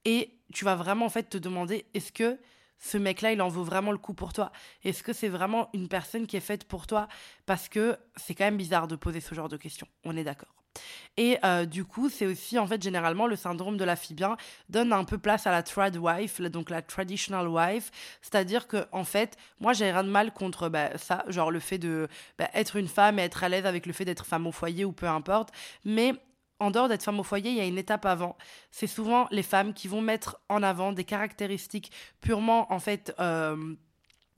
et 0.06 0.38
tu 0.54 0.64
vas 0.64 0.74
vraiment, 0.74 1.04
en 1.04 1.10
fait, 1.10 1.24
te 1.24 1.36
demander, 1.36 1.84
est-ce 1.92 2.12
que 2.12 2.40
ce 2.78 2.96
mec-là, 2.96 3.32
il 3.32 3.42
en 3.42 3.48
vaut 3.48 3.64
vraiment 3.64 3.92
le 3.92 3.98
coup 3.98 4.14
pour 4.14 4.32
toi? 4.32 4.50
Est-ce 4.82 5.02
que 5.02 5.12
c'est 5.12 5.28
vraiment 5.28 5.68
une 5.74 5.88
personne 5.88 6.26
qui 6.26 6.38
est 6.38 6.40
faite 6.40 6.64
pour 6.64 6.86
toi? 6.86 7.08
Parce 7.44 7.68
que 7.68 7.98
c'est 8.16 8.34
quand 8.34 8.44
même 8.44 8.56
bizarre 8.56 8.88
de 8.88 8.96
poser 8.96 9.20
ce 9.20 9.34
genre 9.34 9.50
de 9.50 9.58
questions. 9.58 9.88
On 10.04 10.16
est 10.16 10.24
d'accord. 10.24 10.54
Et 11.16 11.38
euh, 11.44 11.64
du 11.64 11.84
coup, 11.84 12.08
c'est 12.08 12.26
aussi, 12.26 12.58
en 12.58 12.66
fait, 12.66 12.80
généralement, 12.82 13.26
le 13.26 13.36
syndrome 13.36 13.76
de 13.76 13.84
la 13.84 13.96
bien 14.10 14.36
donne 14.68 14.92
un 14.92 15.04
peu 15.04 15.18
place 15.18 15.46
à 15.46 15.50
la 15.50 15.62
trad 15.62 15.96
wife, 15.96 16.40
donc 16.40 16.70
la 16.70 16.82
traditional 16.82 17.48
wife. 17.48 17.90
C'est-à-dire 18.22 18.68
que, 18.68 18.86
en 18.92 19.04
fait, 19.04 19.36
moi, 19.60 19.72
j'ai 19.72 19.90
rien 19.90 20.04
de 20.04 20.10
mal 20.10 20.32
contre 20.32 20.68
bah, 20.68 20.96
ça, 20.96 21.24
genre 21.28 21.50
le 21.50 21.60
fait 21.60 21.78
de 21.78 22.08
bah, 22.38 22.48
être 22.54 22.76
une 22.76 22.88
femme 22.88 23.18
et 23.18 23.22
être 23.22 23.42
à 23.42 23.48
l'aise 23.48 23.66
avec 23.66 23.86
le 23.86 23.92
fait 23.92 24.04
d'être 24.04 24.24
femme 24.26 24.46
au 24.46 24.52
foyer 24.52 24.84
ou 24.84 24.92
peu 24.92 25.08
importe. 25.08 25.50
Mais 25.84 26.14
en 26.60 26.70
dehors 26.70 26.88
d'être 26.88 27.02
femme 27.02 27.20
au 27.20 27.24
foyer, 27.24 27.50
il 27.50 27.56
y 27.56 27.60
a 27.60 27.66
une 27.66 27.78
étape 27.78 28.06
avant. 28.06 28.36
C'est 28.70 28.86
souvent 28.86 29.26
les 29.30 29.42
femmes 29.42 29.74
qui 29.74 29.88
vont 29.88 30.00
mettre 30.00 30.40
en 30.48 30.62
avant 30.62 30.92
des 30.92 31.04
caractéristiques 31.04 31.92
purement, 32.20 32.72
en 32.72 32.78
fait, 32.78 33.14
euh, 33.20 33.74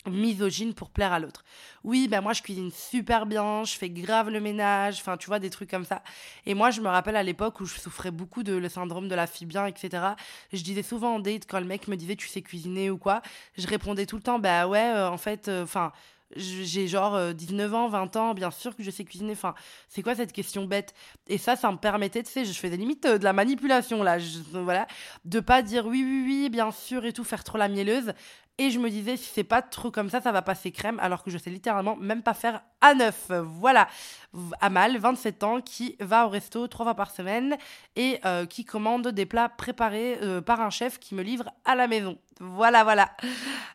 misogyne 0.07 0.75
pour 0.75 0.91
plaire 0.91 1.13
à 1.13 1.19
l'autre. 1.19 1.45
Oui, 1.85 2.09
ben 2.09 2.21
moi 2.21 2.33
je 2.33 2.43
cuisine 2.43 2.71
super 2.71 3.27
bien, 3.27 3.65
je 3.65 3.75
fais 3.75 3.91
grave 3.91 4.31
le 4.31 4.41
ménage, 4.41 4.99
enfin 5.01 5.17
tu 5.17 5.27
vois 5.27 5.39
des 5.39 5.51
trucs 5.51 5.71
comme 5.71 5.85
ça. 5.85 6.03
Et 6.47 6.55
moi 6.55 6.71
je 6.71 6.81
me 6.81 6.89
rappelle 6.89 7.17
à 7.17 7.23
l'époque 7.23 7.61
où 7.61 7.67
je 7.67 7.79
souffrais 7.79 8.11
beaucoup 8.11 8.43
de 8.43 8.55
le 8.55 8.69
syndrome 8.69 9.09
de 9.09 9.15
la 9.15 9.27
fille 9.27 9.47
bien, 9.47 9.67
etc. 9.67 10.03
Je 10.53 10.63
disais 10.63 10.83
souvent 10.83 11.17
en 11.17 11.21
date 11.21 11.45
quand 11.49 11.61
le 11.61 11.67
mec 11.67 11.89
me 11.89 11.97
disait 11.97 12.17
tu 12.17 12.29
sais 12.29 12.43
cuisiner 12.43 12.91
ou 12.91 12.99
quoi, 12.99 13.23
je 13.59 13.67
répondais 13.67 14.07
tout 14.07 14.17
le 14.17 14.23
temps 14.23 14.39
bah 14.39 14.67
ouais 14.67 14.93
euh, 14.95 15.09
en 15.11 15.19
fait, 15.19 15.49
euh, 15.49 15.65
enfin 15.65 15.93
j'ai 16.37 16.89
genre 16.89 17.35
19 17.35 17.73
euh, 17.73 17.77
ans, 17.77 17.89
20 17.89 18.17
ans, 18.17 18.35
bien 18.35 18.51
sûr 18.51 18.77
que 18.77 18.83
je 18.83 18.91
sais 18.91 19.05
cuisiner. 19.05 19.33
Enfin, 19.33 19.55
c'est 19.89 20.03
quoi 20.03 20.15
cette 20.15 20.33
question 20.33 20.65
bête? 20.65 20.95
Et 21.29 21.39
ça, 21.39 21.57
ça 21.57 21.71
me 21.71 21.77
permettait, 21.77 22.23
tu 22.23 22.31
sais, 22.31 22.45
je 22.45 22.53
faisais 22.53 22.77
limite 22.77 23.07
de 23.07 23.25
la 23.25 23.33
manipulation 23.33 24.03
là, 24.03 24.19
voilà, 24.53 24.87
de 25.25 25.41
pas 25.41 25.63
dire 25.63 25.87
oui, 25.87 26.05
oui, 26.05 26.23
oui, 26.27 26.51
bien 26.51 26.71
sûr 26.71 27.05
et 27.05 27.13
tout, 27.13 27.25
faire 27.25 27.45
trop 27.45 27.59
la 27.59 27.69
mielleuse. 27.69 28.13
Et 28.61 28.71
je 28.71 28.79
me 28.79 28.91
disais, 28.91 29.17
si 29.17 29.31
c'est 29.33 29.43
pas 29.43 29.63
trop 29.63 29.91
comme 29.91 30.11
ça, 30.11 30.21
ça 30.21 30.33
va 30.33 30.43
passer 30.43 30.71
crème, 30.71 31.01
alors 31.01 31.23
que 31.23 31.31
je 31.31 31.39
sais 31.39 31.49
littéralement 31.49 31.97
même 31.97 32.23
pas 32.23 32.35
faire 32.35 32.61
à 32.83 32.93
neuf. 32.93 33.31
Voilà. 33.31 33.89
Amal, 34.61 34.99
27 34.99 35.43
ans, 35.45 35.63
qui 35.63 35.97
va 35.99 36.27
au 36.27 36.29
resto 36.29 36.69
trois 36.69 36.85
fois 36.85 36.95
par 36.95 37.11
semaine 37.11 37.57
et 37.97 38.21
euh, 38.27 38.45
qui 38.45 38.67
commande 38.67 39.09
des 39.09 39.25
plats 39.25 39.49
préparés 39.49 40.19
euh, 40.21 40.43
par 40.43 40.61
un 40.61 40.69
chef 40.69 40.99
qui 40.99 41.15
me 41.15 41.23
livre 41.23 41.51
à 41.65 41.75
la 41.75 41.89
maison. 41.89 42.19
Voilà, 42.43 42.85
voilà. 42.85 43.11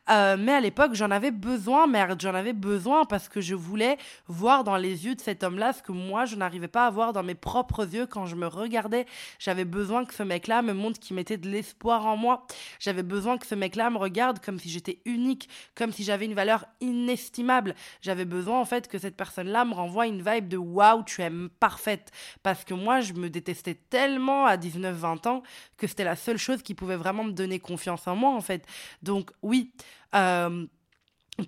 Euh, 0.09 0.37
mais 0.39 0.53
à 0.53 0.59
l'époque, 0.59 0.95
j'en 0.95 1.11
avais 1.11 1.29
besoin, 1.29 1.85
merde, 1.85 2.19
j'en 2.19 2.33
avais 2.33 2.53
besoin 2.53 3.05
parce 3.05 3.29
que 3.29 3.39
je 3.39 3.53
voulais 3.53 3.97
voir 4.27 4.63
dans 4.63 4.75
les 4.75 5.05
yeux 5.05 5.13
de 5.13 5.21
cet 5.21 5.43
homme-là 5.43 5.73
ce 5.73 5.83
que 5.83 5.91
moi, 5.91 6.25
je 6.25 6.35
n'arrivais 6.35 6.67
pas 6.67 6.87
à 6.87 6.89
voir 6.89 7.13
dans 7.13 7.21
mes 7.21 7.35
propres 7.35 7.93
yeux 7.93 8.07
quand 8.07 8.25
je 8.25 8.35
me 8.35 8.47
regardais. 8.47 9.05
J'avais 9.37 9.65
besoin 9.65 10.03
que 10.03 10.15
ce 10.15 10.23
mec-là 10.23 10.63
me 10.63 10.73
montre 10.73 10.99
qu'il 10.99 11.15
mettait 11.15 11.37
de 11.37 11.47
l'espoir 11.47 12.07
en 12.07 12.17
moi. 12.17 12.47
J'avais 12.79 13.03
besoin 13.03 13.37
que 13.37 13.45
ce 13.45 13.53
mec-là 13.53 13.91
me 13.91 13.97
regarde 13.97 14.39
comme 14.43 14.57
si 14.57 14.69
j'étais 14.69 14.99
unique, 15.05 15.47
comme 15.75 15.91
si 15.91 16.03
j'avais 16.03 16.25
une 16.25 16.33
valeur 16.33 16.65
inestimable. 16.81 17.75
J'avais 18.01 18.25
besoin, 18.25 18.59
en 18.59 18.65
fait, 18.65 18.87
que 18.87 18.97
cette 18.97 19.15
personne-là 19.15 19.63
me 19.65 19.75
renvoie 19.75 20.07
une 20.07 20.23
vibe 20.23 20.47
de 20.47 20.57
waouh, 20.57 21.03
tu 21.03 21.21
es 21.21 21.29
parfaite. 21.59 22.11
Parce 22.41 22.63
que 22.63 22.73
moi, 22.73 23.01
je 23.01 23.13
me 23.13 23.29
détestais 23.29 23.75
tellement 23.75 24.47
à 24.47 24.57
19-20 24.57 25.27
ans 25.27 25.43
que 25.77 25.85
c'était 25.85 26.03
la 26.03 26.15
seule 26.15 26.37
chose 26.37 26.63
qui 26.63 26.73
pouvait 26.73 26.95
vraiment 26.95 27.23
me 27.23 27.31
donner 27.31 27.59
confiance 27.59 28.07
en 28.07 28.15
moi, 28.15 28.31
en 28.31 28.41
fait. 28.41 28.54
Donc 29.01 29.31
oui, 29.41 29.73
euh, 30.15 30.65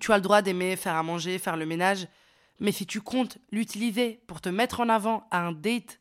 tu 0.00 0.12
as 0.12 0.16
le 0.16 0.22
droit 0.22 0.42
d'aimer 0.42 0.76
faire 0.76 0.96
à 0.96 1.02
manger, 1.02 1.38
faire 1.38 1.56
le 1.56 1.66
ménage, 1.66 2.06
mais 2.60 2.72
si 2.72 2.86
tu 2.86 3.00
comptes 3.00 3.38
l'utiliser 3.52 4.20
pour 4.26 4.40
te 4.40 4.48
mettre 4.48 4.80
en 4.80 4.88
avant 4.88 5.26
à 5.30 5.40
un 5.40 5.52
date, 5.52 6.00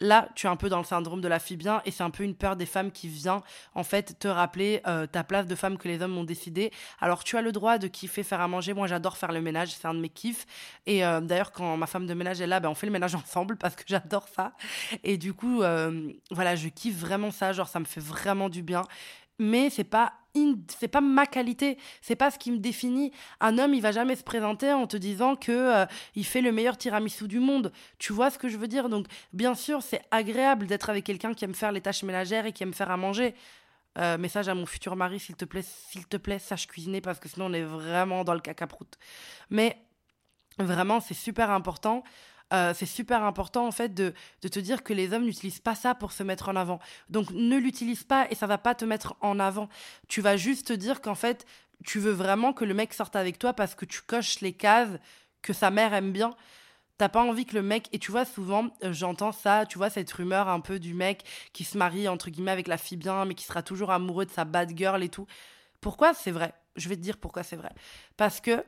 là, 0.00 0.28
tu 0.34 0.46
es 0.46 0.50
un 0.50 0.56
peu 0.56 0.68
dans 0.68 0.78
le 0.78 0.84
syndrome 0.84 1.20
de 1.20 1.28
la 1.28 1.38
fille 1.38 1.56
bien 1.56 1.80
et 1.84 1.90
c'est 1.90 2.02
un 2.02 2.10
peu 2.10 2.22
une 2.22 2.34
peur 2.34 2.56
des 2.56 2.66
femmes 2.66 2.90
qui 2.90 3.08
vient 3.08 3.42
en 3.74 3.82
fait 3.82 4.18
te 4.18 4.28
rappeler 4.28 4.82
euh, 4.86 5.06
ta 5.06 5.24
place 5.24 5.46
de 5.46 5.54
femme 5.54 5.78
que 5.78 5.88
les 5.88 6.02
hommes 6.02 6.16
ont 6.18 6.24
décidé. 6.24 6.70
Alors 7.00 7.24
tu 7.24 7.36
as 7.36 7.42
le 7.42 7.52
droit 7.52 7.78
de 7.78 7.88
kiffer 7.88 8.22
faire 8.22 8.40
à 8.40 8.48
manger. 8.48 8.74
Moi, 8.74 8.86
j'adore 8.86 9.16
faire 9.16 9.32
le 9.32 9.40
ménage, 9.40 9.70
c'est 9.70 9.86
un 9.86 9.94
de 9.94 10.00
mes 10.00 10.10
kiffs. 10.10 10.46
Et 10.86 11.04
euh, 11.04 11.20
d'ailleurs, 11.20 11.52
quand 11.52 11.76
ma 11.76 11.86
femme 11.86 12.06
de 12.06 12.14
ménage 12.14 12.40
est 12.40 12.46
là, 12.46 12.60
ben, 12.60 12.68
on 12.68 12.74
fait 12.74 12.86
le 12.86 12.92
ménage 12.92 13.14
ensemble 13.14 13.56
parce 13.56 13.74
que 13.74 13.84
j'adore 13.86 14.28
ça. 14.28 14.52
Et 15.02 15.16
du 15.16 15.32
coup, 15.32 15.62
voilà, 16.30 16.56
je 16.56 16.68
kiffe 16.68 16.96
vraiment 16.96 17.30
ça. 17.30 17.52
Genre, 17.52 17.68
ça 17.68 17.80
me 17.80 17.84
fait 17.86 18.00
vraiment 18.00 18.48
du 18.48 18.62
bien 18.62 18.82
mais 19.38 19.70
c'est 19.70 19.84
pas 19.84 20.12
c'est 20.68 20.88
pas 20.88 21.00
ma 21.00 21.26
qualité, 21.26 21.78
c'est 22.00 22.16
pas 22.16 22.30
ce 22.30 22.38
qui 22.38 22.50
me 22.50 22.58
définit. 22.58 23.12
Un 23.40 23.58
homme, 23.58 23.74
il 23.74 23.82
va 23.82 23.92
jamais 23.92 24.16
se 24.16 24.22
présenter 24.22 24.72
en 24.72 24.86
te 24.86 24.96
disant 24.96 25.36
que 25.36 25.52
euh, 25.52 25.86
il 26.14 26.24
fait 26.24 26.40
le 26.40 26.52
meilleur 26.52 26.76
tiramisu 26.76 27.28
du 27.28 27.40
monde. 27.40 27.72
Tu 27.98 28.12
vois 28.12 28.30
ce 28.30 28.38
que 28.38 28.48
je 28.48 28.56
veux 28.56 28.68
dire? 28.68 28.88
Donc, 28.88 29.06
bien 29.32 29.54
sûr, 29.54 29.82
c'est 29.82 30.02
agréable 30.10 30.66
d'être 30.66 30.90
avec 30.90 31.04
quelqu'un 31.04 31.34
qui 31.34 31.44
aime 31.44 31.54
faire 31.54 31.72
les 31.72 31.80
tâches 31.80 32.02
ménagères 32.02 32.46
et 32.46 32.52
qui 32.52 32.62
aime 32.62 32.74
faire 32.74 32.90
à 32.90 32.96
manger. 32.96 33.34
Euh, 33.98 34.18
message 34.18 34.48
à 34.48 34.54
mon 34.54 34.66
futur 34.66 34.94
mari, 34.94 35.18
s'il 35.18 35.36
te 35.36 35.46
plaît, 35.46 35.62
s'il 35.62 36.06
te 36.06 36.18
plaît, 36.18 36.38
sache 36.38 36.66
cuisiner 36.66 37.00
parce 37.00 37.18
que 37.18 37.30
sinon 37.30 37.46
on 37.46 37.52
est 37.54 37.62
vraiment 37.62 38.24
dans 38.24 38.34
le 38.34 38.40
caca-prout. 38.40 38.98
Mais 39.48 39.78
vraiment, 40.58 41.00
c'est 41.00 41.14
super 41.14 41.50
important. 41.50 42.02
Euh, 42.52 42.72
c'est 42.74 42.86
super 42.86 43.24
important 43.24 43.66
en 43.66 43.72
fait 43.72 43.92
de, 43.92 44.14
te 44.40 44.60
dire 44.60 44.84
que 44.84 44.92
les 44.92 45.12
hommes 45.12 45.24
n'utilisent 45.24 45.60
pas 45.60 45.74
ça 45.74 45.94
pour 45.94 46.12
se 46.12 46.22
mettre 46.22 46.48
en 46.48 46.56
avant. 46.56 46.78
Donc 47.10 47.30
ne 47.30 47.56
l'utilise 47.56 48.04
pas 48.04 48.28
et 48.30 48.34
ça 48.36 48.46
va 48.46 48.58
pas 48.58 48.74
te 48.74 48.84
mettre 48.84 49.16
en 49.20 49.40
avant. 49.40 49.68
Tu 50.08 50.20
vas 50.20 50.36
juste 50.36 50.68
te 50.68 50.72
dire 50.72 51.00
qu'en 51.00 51.16
fait 51.16 51.44
tu 51.84 51.98
veux 51.98 52.12
vraiment 52.12 52.52
que 52.52 52.64
le 52.64 52.74
mec 52.74 52.94
sorte 52.94 53.16
avec 53.16 53.38
toi 53.38 53.52
parce 53.52 53.74
que 53.74 53.84
tu 53.84 54.00
coches 54.02 54.40
les 54.40 54.52
cases 54.52 54.98
que 55.42 55.52
sa 55.52 55.70
mère 55.70 55.92
aime 55.92 56.12
bien. 56.12 56.36
T'as 56.98 57.08
pas 57.08 57.22
envie 57.22 57.44
que 57.44 57.54
le 57.54 57.62
mec 57.62 57.88
et 57.92 57.98
tu 57.98 58.12
vois 58.12 58.24
souvent 58.24 58.68
euh, 58.84 58.92
j'entends 58.92 59.32
ça 59.32 59.66
tu 59.66 59.76
vois 59.76 59.90
cette 59.90 60.10
rumeur 60.12 60.48
un 60.48 60.60
peu 60.60 60.78
du 60.78 60.94
mec 60.94 61.24
qui 61.52 61.64
se 61.64 61.76
marie 61.76 62.08
entre 62.08 62.30
guillemets 62.30 62.52
avec 62.52 62.68
la 62.68 62.78
fille 62.78 62.96
bien 62.96 63.24
mais 63.24 63.34
qui 63.34 63.44
sera 63.44 63.62
toujours 63.62 63.90
amoureux 63.90 64.24
de 64.24 64.30
sa 64.30 64.44
bad 64.44 64.72
girl 64.76 65.02
et 65.02 65.08
tout 65.08 65.26
pourquoi 65.80 66.14
c'est 66.14 66.30
vrai? 66.30 66.54
Je 66.76 66.88
vais 66.88 66.96
te 66.96 67.02
dire 67.02 67.18
pourquoi 67.18 67.42
c'est 67.42 67.56
vrai 67.56 67.72
parce 68.16 68.40
que 68.40 68.64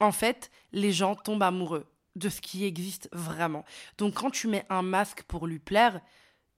en 0.00 0.12
fait 0.12 0.50
les 0.72 0.92
gens 0.92 1.16
tombent 1.16 1.42
amoureux 1.42 1.86
de 2.18 2.28
ce 2.28 2.40
qui 2.40 2.64
existe 2.64 3.08
vraiment. 3.12 3.64
Donc 3.96 4.14
quand 4.14 4.30
tu 4.30 4.48
mets 4.48 4.66
un 4.68 4.82
masque 4.82 5.22
pour 5.22 5.46
lui 5.46 5.58
plaire, 5.58 6.00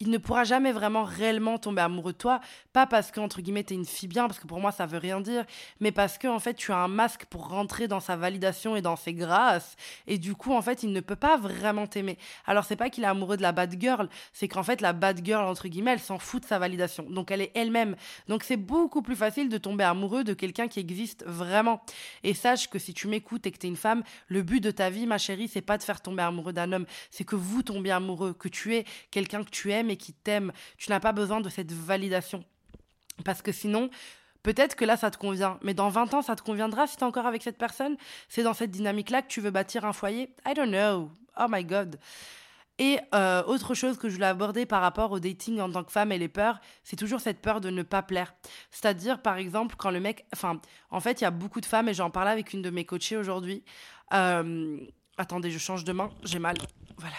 il 0.00 0.08
ne 0.08 0.16
pourra 0.16 0.44
jamais 0.44 0.72
vraiment 0.72 1.04
réellement 1.04 1.58
tomber 1.58 1.82
amoureux 1.82 2.12
de 2.12 2.18
toi, 2.18 2.40
pas 2.72 2.86
parce 2.86 3.10
que 3.10 3.20
entre 3.20 3.42
guillemets 3.42 3.64
t'es 3.64 3.74
une 3.74 3.84
fille 3.84 4.08
bien, 4.08 4.26
parce 4.26 4.38
que 4.38 4.46
pour 4.46 4.58
moi 4.58 4.72
ça 4.72 4.86
veut 4.86 4.98
rien 4.98 5.20
dire, 5.20 5.44
mais 5.78 5.92
parce 5.92 6.16
que 6.16 6.26
en 6.26 6.38
fait 6.38 6.54
tu 6.54 6.72
as 6.72 6.78
un 6.78 6.88
masque 6.88 7.26
pour 7.26 7.48
rentrer 7.48 7.86
dans 7.86 8.00
sa 8.00 8.16
validation 8.16 8.76
et 8.76 8.80
dans 8.80 8.96
ses 8.96 9.12
grâces, 9.12 9.76
et 10.06 10.16
du 10.16 10.34
coup 10.34 10.54
en 10.54 10.62
fait 10.62 10.82
il 10.82 10.92
ne 10.92 11.00
peut 11.00 11.16
pas 11.16 11.36
vraiment 11.36 11.86
t'aimer. 11.86 12.16
Alors 12.46 12.64
c'est 12.64 12.76
pas 12.76 12.88
qu'il 12.88 13.04
est 13.04 13.08
amoureux 13.08 13.36
de 13.36 13.42
la 13.42 13.52
bad 13.52 13.76
girl, 13.78 14.08
c'est 14.32 14.48
qu'en 14.48 14.62
fait 14.62 14.80
la 14.80 14.94
bad 14.94 15.20
girl 15.22 15.44
entre 15.44 15.68
guillemets 15.68 15.92
elle 15.92 16.00
s'en 16.00 16.18
fout 16.18 16.42
de 16.42 16.48
sa 16.48 16.58
validation, 16.58 17.04
donc 17.10 17.30
elle 17.30 17.42
est 17.42 17.52
elle-même. 17.54 17.94
Donc 18.26 18.42
c'est 18.42 18.56
beaucoup 18.56 19.02
plus 19.02 19.16
facile 19.16 19.50
de 19.50 19.58
tomber 19.58 19.84
amoureux 19.84 20.24
de 20.24 20.32
quelqu'un 20.32 20.66
qui 20.66 20.80
existe 20.80 21.24
vraiment. 21.26 21.82
Et 22.24 22.32
sache 22.32 22.70
que 22.70 22.78
si 22.78 22.94
tu 22.94 23.06
m'écoutes 23.06 23.46
et 23.46 23.50
que 23.50 23.58
t'es 23.58 23.68
une 23.68 23.76
femme, 23.76 24.02
le 24.28 24.40
but 24.40 24.60
de 24.60 24.70
ta 24.70 24.88
vie 24.88 25.06
ma 25.06 25.18
chérie 25.18 25.48
c'est 25.48 25.60
pas 25.60 25.76
de 25.76 25.82
faire 25.82 26.00
tomber 26.00 26.22
amoureux 26.22 26.54
d'un 26.54 26.72
homme, 26.72 26.86
c'est 27.10 27.24
que 27.24 27.36
vous 27.36 27.62
tombiez 27.62 27.92
amoureux, 27.92 28.32
que 28.32 28.48
tu 28.48 28.74
es 28.74 28.86
quelqu'un 29.10 29.44
que 29.44 29.50
tu 29.50 29.70
aimes 29.70 29.89
et 29.90 29.96
qui 29.96 30.12
t'aime. 30.12 30.52
Tu 30.78 30.90
n'as 30.90 31.00
pas 31.00 31.12
besoin 31.12 31.40
de 31.40 31.48
cette 31.48 31.72
validation. 31.72 32.44
Parce 33.24 33.42
que 33.42 33.52
sinon, 33.52 33.90
peut-être 34.42 34.76
que 34.76 34.84
là, 34.84 34.96
ça 34.96 35.10
te 35.10 35.18
convient. 35.18 35.58
Mais 35.62 35.74
dans 35.74 35.88
20 35.88 36.14
ans, 36.14 36.22
ça 36.22 36.36
te 36.36 36.42
conviendra 36.42 36.86
si 36.86 36.96
tu 36.96 37.02
es 37.02 37.06
encore 37.06 37.26
avec 37.26 37.42
cette 37.42 37.58
personne? 37.58 37.96
C'est 38.28 38.42
dans 38.42 38.54
cette 38.54 38.70
dynamique-là 38.70 39.22
que 39.22 39.28
tu 39.28 39.40
veux 39.40 39.50
bâtir 39.50 39.84
un 39.84 39.92
foyer? 39.92 40.34
I 40.46 40.54
don't 40.54 40.70
know. 40.70 41.10
Oh 41.38 41.46
my 41.48 41.64
God. 41.64 41.98
Et 42.80 42.98
euh, 43.14 43.42
autre 43.44 43.74
chose 43.74 43.98
que 43.98 44.08
je 44.08 44.14
voulais 44.14 44.26
aborder 44.26 44.64
par 44.64 44.80
rapport 44.80 45.12
au 45.12 45.20
dating 45.20 45.60
en 45.60 45.70
tant 45.70 45.84
que 45.84 45.92
femme 45.92 46.12
et 46.12 46.18
les 46.18 46.28
peurs, 46.28 46.60
c'est 46.82 46.96
toujours 46.96 47.20
cette 47.20 47.42
peur 47.42 47.60
de 47.60 47.68
ne 47.68 47.82
pas 47.82 48.00
plaire. 48.00 48.34
C'est-à-dire, 48.70 49.20
par 49.20 49.36
exemple, 49.36 49.74
quand 49.76 49.90
le 49.90 50.00
mec. 50.00 50.24
Enfin, 50.32 50.58
en 50.90 50.98
fait, 50.98 51.20
il 51.20 51.24
y 51.24 51.26
a 51.26 51.30
beaucoup 51.30 51.60
de 51.60 51.66
femmes, 51.66 51.90
et 51.90 51.94
j'en 51.94 52.08
parlais 52.08 52.30
avec 52.30 52.54
une 52.54 52.62
de 52.62 52.70
mes 52.70 52.86
coachées 52.86 53.18
aujourd'hui. 53.18 53.64
Euh, 54.14 54.78
attendez, 55.18 55.50
je 55.50 55.58
change 55.58 55.84
de 55.84 55.92
main, 55.92 56.08
j'ai 56.24 56.38
mal. 56.38 56.56
Voilà. 56.96 57.16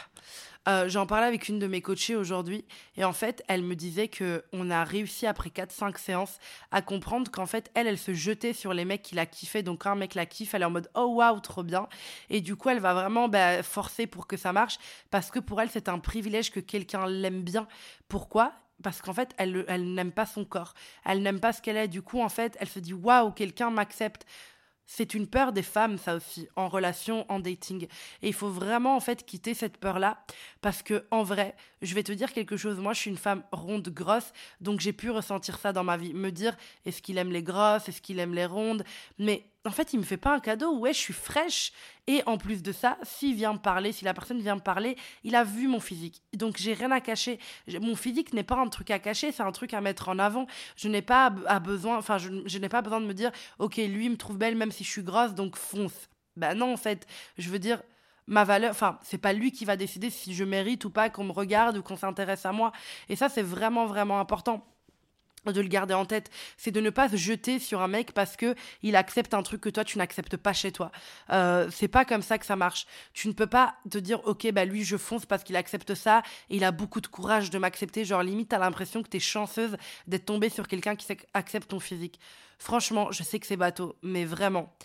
Euh, 0.68 0.88
j'en 0.88 1.08
parlais 1.08 1.26
avec 1.26 1.50
une 1.50 1.58
de 1.58 1.66
mes 1.66 1.82
coachées 1.82 2.16
aujourd'hui 2.16 2.66
et 2.96 3.04
en 3.04 3.14
fait, 3.14 3.44
elle 3.48 3.64
me 3.64 3.76
disait 3.76 4.08
que 4.10 4.44
on 4.54 4.70
a 4.70 4.84
réussi 4.84 5.26
après 5.26 5.50
4-5 5.50 5.98
séances 5.98 6.38
à 6.70 6.84
comprendre 6.84 7.32
qu'en 7.32 7.48
fait, 7.48 7.72
elle, 7.74 7.88
elle 7.88 7.98
se 7.98 8.14
jetait 8.14 8.54
sur 8.54 8.72
les 8.74 8.86
mecs 8.86 9.02
qui 9.02 9.16
la 9.16 9.26
kiffaient. 9.26 9.64
Donc 9.64 9.84
quand 9.84 9.92
un 9.92 9.96
mec 9.96 10.14
la 10.14 10.28
kiffe, 10.28 10.54
elle 10.54 10.62
est 10.62 10.66
en 10.66 10.70
mode 10.72 10.90
oh 10.94 11.16
waouh, 11.16 11.40
trop 11.40 11.64
bien. 11.64 11.88
Et 12.30 12.42
du 12.42 12.56
coup, 12.56 12.70
elle 12.70 12.80
va 12.80 12.94
vraiment 12.94 13.28
bah, 13.28 13.64
forcer 13.64 14.06
pour 14.06 14.28
que 14.28 14.38
ça 14.38 14.54
marche 14.54 14.78
parce 15.10 15.32
que 15.32 15.40
pour 15.40 15.60
elle, 15.62 15.70
c'est 15.72 15.90
un 15.90 15.98
privilège 15.98 16.52
que 16.52 16.60
quelqu'un 16.60 17.08
l'aime 17.08 17.42
bien. 17.42 17.68
Pourquoi? 18.08 18.54
Parce 18.84 19.02
qu'en 19.02 19.14
fait, 19.14 19.34
elle, 19.38 19.66
elle 19.68 19.94
n'aime 19.94 20.12
pas 20.12 20.28
son 20.28 20.46
corps. 20.46 20.76
Elle 21.06 21.24
n'aime 21.24 21.40
pas 21.40 21.54
ce 21.54 21.62
qu'elle 21.62 21.78
est. 21.78 21.88
Du 21.88 22.04
coup, 22.04 22.22
en 22.22 22.30
fait, 22.30 22.56
elle 22.60 22.70
se 22.70 22.80
dit 22.80 22.94
waouh, 22.94 23.32
quelqu'un 23.32 23.72
m'accepte 23.72 24.26
c'est 24.94 25.14
une 25.14 25.26
peur 25.26 25.54
des 25.54 25.64
femmes, 25.64 25.98
ça 25.98 26.16
aussi, 26.16 26.50
en 26.58 26.68
relation, 26.68 27.26
en 27.32 27.40
dating. 27.40 27.88
Et 28.22 28.28
il 28.28 28.34
faut 28.34 28.50
vraiment, 28.50 28.98
en 28.98 29.00
fait, 29.00 29.26
quitter 29.26 29.54
cette 29.54 29.78
peur-là. 29.78 30.22
Parce 30.60 30.84
que, 30.84 31.06
en 31.12 31.24
vrai, 31.24 31.56
je 31.82 31.96
vais 31.96 32.04
te 32.04 32.12
dire 32.12 32.34
quelque 32.34 32.58
chose. 32.58 32.78
Moi, 32.78 32.92
je 32.92 33.00
suis 33.00 33.10
une 33.10 33.16
femme 33.16 33.42
ronde, 33.54 33.88
grosse. 33.88 34.34
Donc, 34.60 34.82
j'ai 34.82 34.92
pu 34.92 35.10
ressentir 35.10 35.60
ça 35.60 35.72
dans 35.72 35.86
ma 35.86 35.96
vie. 35.96 36.14
Me 36.14 36.30
dire, 36.30 36.58
est-ce 36.86 37.02
qu'il 37.02 37.18
aime 37.18 37.32
les 37.32 37.42
grosses? 37.42 37.88
Est-ce 37.88 38.02
qu'il 38.02 38.20
aime 38.20 38.34
les 38.34 38.46
rondes? 38.46 38.84
Mais 39.18 39.46
en 39.66 39.72
fait, 39.72 39.94
il 39.94 40.00
me 40.00 40.04
fait 40.04 40.18
pas 40.18 40.34
un 40.34 40.40
cadeau. 40.40 40.78
Ouais, 40.78 40.94
je 40.94 40.98
suis 40.98 41.14
fraîche. 41.14 41.72
Et 42.08 42.24
en 42.26 42.38
plus 42.38 42.64
de 42.64 42.72
ça, 42.72 42.98
s'il 43.04 43.36
vient 43.36 43.54
me 43.54 43.60
parler, 43.60 43.92
si 43.92 44.06
la 44.06 44.14
personne 44.14 44.42
vient 44.42 44.56
me 44.56 44.62
parler, 44.62 44.98
il 45.24 45.36
a 45.36 45.44
vu 45.44 45.68
mon 45.68 45.80
physique. 45.80 46.24
Donc, 46.34 46.58
j'ai 46.58 46.74
rien 46.74 46.92
à 46.92 47.00
cacher. 47.00 47.40
Mon 47.80 47.96
physique 47.96 48.34
n'est 48.34 48.44
pas 48.44 48.58
un 48.58 48.68
truc 48.70 48.90
à 48.90 48.98
cacher, 48.98 49.32
c'est 49.32 49.44
un 49.44 49.52
truc 49.52 49.74
à 49.74 49.82
mettre 49.82 50.10
en 50.10 50.18
avant. 50.18 50.48
Je 50.76 50.88
n'ai 50.88 51.04
pas 51.04 51.34
à 51.46 51.60
besoin, 51.60 51.98
enfin, 51.98 52.18
je, 52.18 52.58
n'ai 52.58 52.70
pas 52.70 52.82
besoin 52.82 53.02
de 53.02 53.06
me 53.06 53.14
dire, 53.14 53.32
ok, 53.60 53.78
lui 53.78 54.10
me 54.10 54.18
trouve 54.18 54.38
belle 54.38 54.56
même 54.56 54.72
si 54.72 54.84
je 54.84 54.90
suis 54.90 55.04
grosse, 55.04 55.36
donc 55.36 55.56
fonce. 55.56 56.10
Ben 56.36 56.56
non, 56.56 56.74
en 56.74 56.78
fait, 56.78 57.06
je 57.38 57.50
veux 57.50 57.60
dire, 57.60 57.84
ma 58.26 58.44
valeur, 58.44 58.72
enfin, 58.72 58.98
c'est 59.04 59.20
pas 59.20 59.34
lui 59.34 59.52
qui 59.52 59.66
va 59.66 59.76
décider 59.76 60.10
si 60.10 60.34
je 60.34 60.44
mérite 60.44 60.86
ou 60.86 60.90
pas 60.90 61.10
qu'on 61.10 61.26
me 61.26 61.32
regarde 61.32 61.78
ou 61.78 61.84
qu'on 61.84 61.98
s'intéresse 61.98 62.46
à 62.48 62.52
moi. 62.52 62.72
Et 63.10 63.16
ça, 63.16 63.30
c'est 63.30 63.44
vraiment, 63.44 63.86
vraiment 63.86 64.20
important 64.20 64.66
de 65.46 65.62
le 65.62 65.68
garder 65.68 65.96
en 65.96 66.06
tête, 66.06 66.30
c'est 66.58 66.70
de 66.72 66.80
ne 66.80 66.92
pas 66.92 67.10
se 67.10 67.16
jeter 67.16 67.58
sur 67.58 67.82
un 67.82 67.88
mec 67.88 68.12
parce 68.12 68.38
que 68.38 68.54
il 68.84 68.96
accepte 68.96 69.34
un 69.34 69.42
truc 69.42 69.62
que 69.62 69.70
toi 69.70 69.84
tu 69.84 69.98
n'acceptes 69.98 70.38
pas 70.38 70.54
chez 70.54 70.72
toi. 70.72 70.92
Euh, 71.32 71.68
c'est 71.72 71.88
pas 71.88 72.06
comme 72.06 72.22
ça 72.22 72.38
que 72.38 72.46
ça 72.46 72.56
marche. 72.56 72.86
Tu 73.14 73.28
ne 73.28 73.34
peux 73.34 73.48
pas 73.48 73.76
te 73.90 73.98
dire 73.98 74.22
ok 74.28 74.52
bah 74.52 74.66
lui 74.66 74.84
je 74.84 74.98
fonce 74.98 75.26
parce 75.26 75.44
qu'il 75.44 75.56
accepte 75.56 75.96
ça 75.96 76.22
et 76.50 76.58
il 76.58 76.64
a 76.64 76.72
beaucoup 76.72 77.02
de 77.02 77.08
courage 77.08 77.50
de 77.50 77.58
m'accepter. 77.58 78.06
Genre 78.06 78.22
limite 78.22 78.50
t'as 78.50 78.60
l'impression 78.60 79.02
que 79.02 79.10
t'es 79.10 79.20
chanceuse 79.20 79.78
d'être 80.06 80.26
tombée 80.26 80.50
sur 80.50 80.68
quelqu'un 80.68 80.96
qui 80.96 81.08
accepte 81.34 81.70
ton 81.70 81.80
physique. 81.80 82.20
Franchement 82.60 83.12
je 83.12 83.24
sais 83.24 83.40
que 83.40 83.48
c'est 83.48 83.58
bateau 83.58 83.96
mais 84.04 84.26
vraiment 84.26 84.76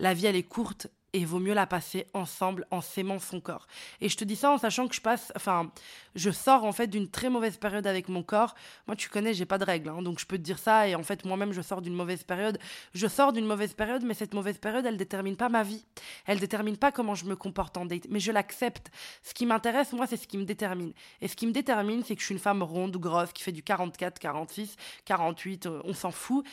la 0.00 0.14
vie 0.14 0.26
elle 0.26 0.36
est 0.36 0.42
courte 0.42 0.88
et 1.12 1.24
vaut 1.24 1.38
mieux 1.38 1.54
la 1.54 1.66
passer 1.66 2.06
ensemble 2.12 2.66
en 2.70 2.80
s'aimant 2.80 3.18
son 3.18 3.40
corps. 3.40 3.66
Et 4.00 4.08
je 4.08 4.16
te 4.16 4.24
dis 4.24 4.36
ça 4.36 4.50
en 4.50 4.58
sachant 4.58 4.88
que 4.88 4.94
je 4.94 5.00
passe, 5.00 5.32
enfin, 5.36 5.70
je 6.14 6.30
sors 6.30 6.64
en 6.64 6.72
fait 6.72 6.86
d'une 6.86 7.08
très 7.08 7.30
mauvaise 7.30 7.56
période 7.56 7.86
avec 7.86 8.08
mon 8.08 8.22
corps. 8.22 8.54
Moi, 8.86 8.96
tu 8.96 9.08
connais, 9.08 9.32
j'ai 9.34 9.46
pas 9.46 9.58
de 9.58 9.64
règles, 9.64 9.88
hein, 9.88 10.02
donc 10.02 10.18
je 10.18 10.26
peux 10.26 10.36
te 10.36 10.42
dire 10.42 10.58
ça. 10.58 10.88
Et 10.88 10.94
en 10.94 11.02
fait, 11.02 11.24
moi-même, 11.24 11.52
je 11.52 11.62
sors 11.62 11.80
d'une 11.80 11.94
mauvaise 11.94 12.24
période. 12.24 12.58
Je 12.94 13.06
sors 13.06 13.32
d'une 13.32 13.46
mauvaise 13.46 13.72
période, 13.72 14.02
mais 14.04 14.14
cette 14.14 14.34
mauvaise 14.34 14.58
période, 14.58 14.84
elle 14.84 14.96
détermine 14.96 15.36
pas 15.36 15.48
ma 15.48 15.62
vie. 15.62 15.84
Elle 16.26 16.40
détermine 16.40 16.76
pas 16.76 16.92
comment 16.92 17.14
je 17.14 17.24
me 17.24 17.36
comporte 17.36 17.76
en 17.76 17.86
date, 17.86 18.06
mais 18.10 18.20
je 18.20 18.32
l'accepte. 18.32 18.90
Ce 19.22 19.32
qui 19.32 19.46
m'intéresse, 19.46 19.92
moi, 19.92 20.06
c'est 20.06 20.16
ce 20.16 20.26
qui 20.26 20.38
me 20.38 20.44
détermine. 20.44 20.92
Et 21.20 21.28
ce 21.28 21.36
qui 21.36 21.46
me 21.46 21.52
détermine, 21.52 22.02
c'est 22.04 22.14
que 22.14 22.20
je 22.20 22.26
suis 22.26 22.34
une 22.34 22.40
femme 22.40 22.62
ronde, 22.62 22.96
grosse, 22.96 23.32
qui 23.32 23.42
fait 23.42 23.52
du 23.52 23.62
44, 23.62 24.18
46, 24.18 24.76
48, 25.04 25.68
on 25.84 25.94
s'en 25.94 26.10
fout 26.10 26.44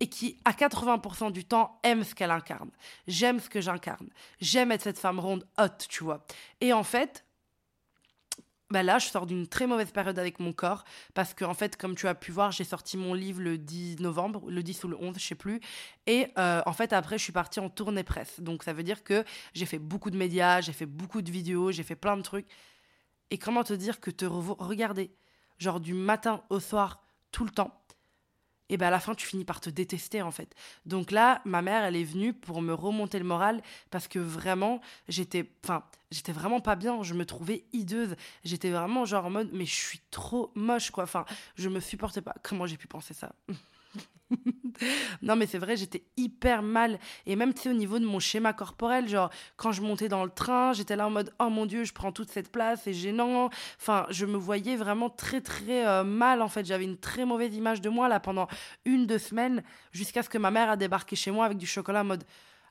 et 0.00 0.08
qui, 0.08 0.38
à 0.44 0.52
80% 0.52 1.32
du 1.32 1.44
temps, 1.44 1.78
aime 1.82 2.04
ce 2.04 2.14
qu'elle 2.14 2.30
incarne. 2.30 2.70
J'aime 3.06 3.40
ce 3.40 3.48
que 3.48 3.60
j'incarne. 3.60 4.08
J'aime 4.40 4.72
être 4.72 4.82
cette 4.82 4.98
femme 4.98 5.18
ronde 5.18 5.46
hot, 5.58 5.68
tu 5.88 6.04
vois. 6.04 6.24
Et 6.60 6.72
en 6.72 6.82
fait, 6.82 7.24
bah 8.70 8.82
là, 8.82 8.98
je 8.98 9.06
sors 9.06 9.26
d'une 9.26 9.46
très 9.46 9.66
mauvaise 9.66 9.92
période 9.92 10.18
avec 10.18 10.40
mon 10.40 10.52
corps 10.52 10.84
parce 11.14 11.34
que, 11.34 11.44
en 11.44 11.54
fait, 11.54 11.76
comme 11.76 11.94
tu 11.94 12.08
as 12.08 12.14
pu 12.14 12.32
voir, 12.32 12.50
j'ai 12.50 12.64
sorti 12.64 12.96
mon 12.96 13.14
livre 13.14 13.40
le 13.40 13.58
10 13.58 14.00
novembre, 14.00 14.50
le 14.50 14.62
10 14.62 14.84
ou 14.84 14.88
le 14.88 14.96
11, 15.00 15.16
je 15.18 15.24
sais 15.24 15.34
plus. 15.34 15.60
Et 16.06 16.26
euh, 16.36 16.62
en 16.66 16.72
fait, 16.72 16.92
après, 16.92 17.16
je 17.16 17.22
suis 17.22 17.32
partie 17.32 17.60
en 17.60 17.70
tournée 17.70 18.02
presse. 18.02 18.40
Donc, 18.40 18.64
ça 18.64 18.72
veut 18.72 18.82
dire 18.82 19.04
que 19.04 19.24
j'ai 19.54 19.66
fait 19.66 19.78
beaucoup 19.78 20.10
de 20.10 20.16
médias, 20.16 20.60
j'ai 20.60 20.72
fait 20.72 20.86
beaucoup 20.86 21.22
de 21.22 21.30
vidéos, 21.30 21.70
j'ai 21.70 21.84
fait 21.84 21.94
plein 21.94 22.16
de 22.16 22.22
trucs. 22.22 22.46
Et 23.30 23.38
comment 23.38 23.62
te 23.62 23.72
dire 23.72 24.00
que 24.00 24.10
te 24.10 24.24
regarder, 24.24 25.12
genre 25.58 25.80
du 25.80 25.94
matin 25.94 26.42
au 26.50 26.58
soir, 26.58 27.02
tout 27.30 27.44
le 27.44 27.50
temps, 27.50 27.85
et 28.68 28.76
ben 28.76 28.88
à 28.88 28.90
la 28.90 29.00
fin 29.00 29.14
tu 29.14 29.26
finis 29.26 29.44
par 29.44 29.60
te 29.60 29.70
détester 29.70 30.22
en 30.22 30.30
fait. 30.30 30.54
Donc 30.84 31.10
là, 31.10 31.40
ma 31.44 31.62
mère, 31.62 31.84
elle 31.84 31.96
est 31.96 32.04
venue 32.04 32.32
pour 32.32 32.62
me 32.62 32.74
remonter 32.74 33.18
le 33.18 33.24
moral 33.24 33.62
parce 33.90 34.08
que 34.08 34.18
vraiment, 34.18 34.80
j'étais 35.08 35.50
enfin, 35.64 35.84
j'étais 36.10 36.32
vraiment 36.32 36.60
pas 36.60 36.76
bien, 36.76 37.02
je 37.02 37.14
me 37.14 37.24
trouvais 37.24 37.64
hideuse. 37.72 38.16
J'étais 38.44 38.70
vraiment 38.70 39.04
genre 39.04 39.26
en 39.26 39.30
mode 39.30 39.50
mais 39.52 39.66
je 39.66 39.74
suis 39.74 40.00
trop 40.10 40.50
moche 40.54 40.90
quoi. 40.90 41.04
Enfin, 41.04 41.24
je 41.56 41.68
me 41.68 41.80
supportais 41.80 42.22
pas. 42.22 42.34
Comment 42.42 42.66
j'ai 42.66 42.76
pu 42.76 42.86
penser 42.86 43.14
ça? 43.14 43.34
non, 45.22 45.36
mais 45.36 45.46
c'est 45.46 45.58
vrai, 45.58 45.76
j'étais 45.76 46.04
hyper 46.16 46.62
mal. 46.62 46.98
Et 47.26 47.36
même, 47.36 47.54
tu 47.54 47.62
sais, 47.62 47.70
au 47.70 47.74
niveau 47.74 47.98
de 47.98 48.04
mon 48.04 48.18
schéma 48.18 48.52
corporel, 48.52 49.08
genre, 49.08 49.30
quand 49.56 49.72
je 49.72 49.82
montais 49.82 50.08
dans 50.08 50.24
le 50.24 50.30
train, 50.30 50.72
j'étais 50.72 50.96
là 50.96 51.06
en 51.06 51.10
mode, 51.10 51.32
oh 51.38 51.48
mon 51.48 51.66
Dieu, 51.66 51.84
je 51.84 51.92
prends 51.92 52.12
toute 52.12 52.30
cette 52.30 52.50
place, 52.50 52.82
c'est 52.84 52.92
gênant. 52.92 53.50
Enfin, 53.80 54.06
je 54.10 54.26
me 54.26 54.36
voyais 54.36 54.76
vraiment 54.76 55.10
très, 55.10 55.40
très 55.40 55.86
euh, 55.86 56.04
mal, 56.04 56.42
en 56.42 56.48
fait. 56.48 56.66
J'avais 56.66 56.84
une 56.84 56.98
très 56.98 57.24
mauvaise 57.24 57.54
image 57.54 57.80
de 57.80 57.88
moi, 57.88 58.08
là, 58.08 58.20
pendant 58.20 58.48
une, 58.84 59.06
deux 59.06 59.18
semaines, 59.18 59.62
jusqu'à 59.92 60.22
ce 60.22 60.28
que 60.28 60.38
ma 60.38 60.50
mère 60.50 60.70
a 60.70 60.76
débarqué 60.76 61.16
chez 61.16 61.30
moi 61.30 61.44
avec 61.46 61.58
du 61.58 61.66
chocolat 61.66 62.02
en 62.02 62.04
mode, 62.04 62.24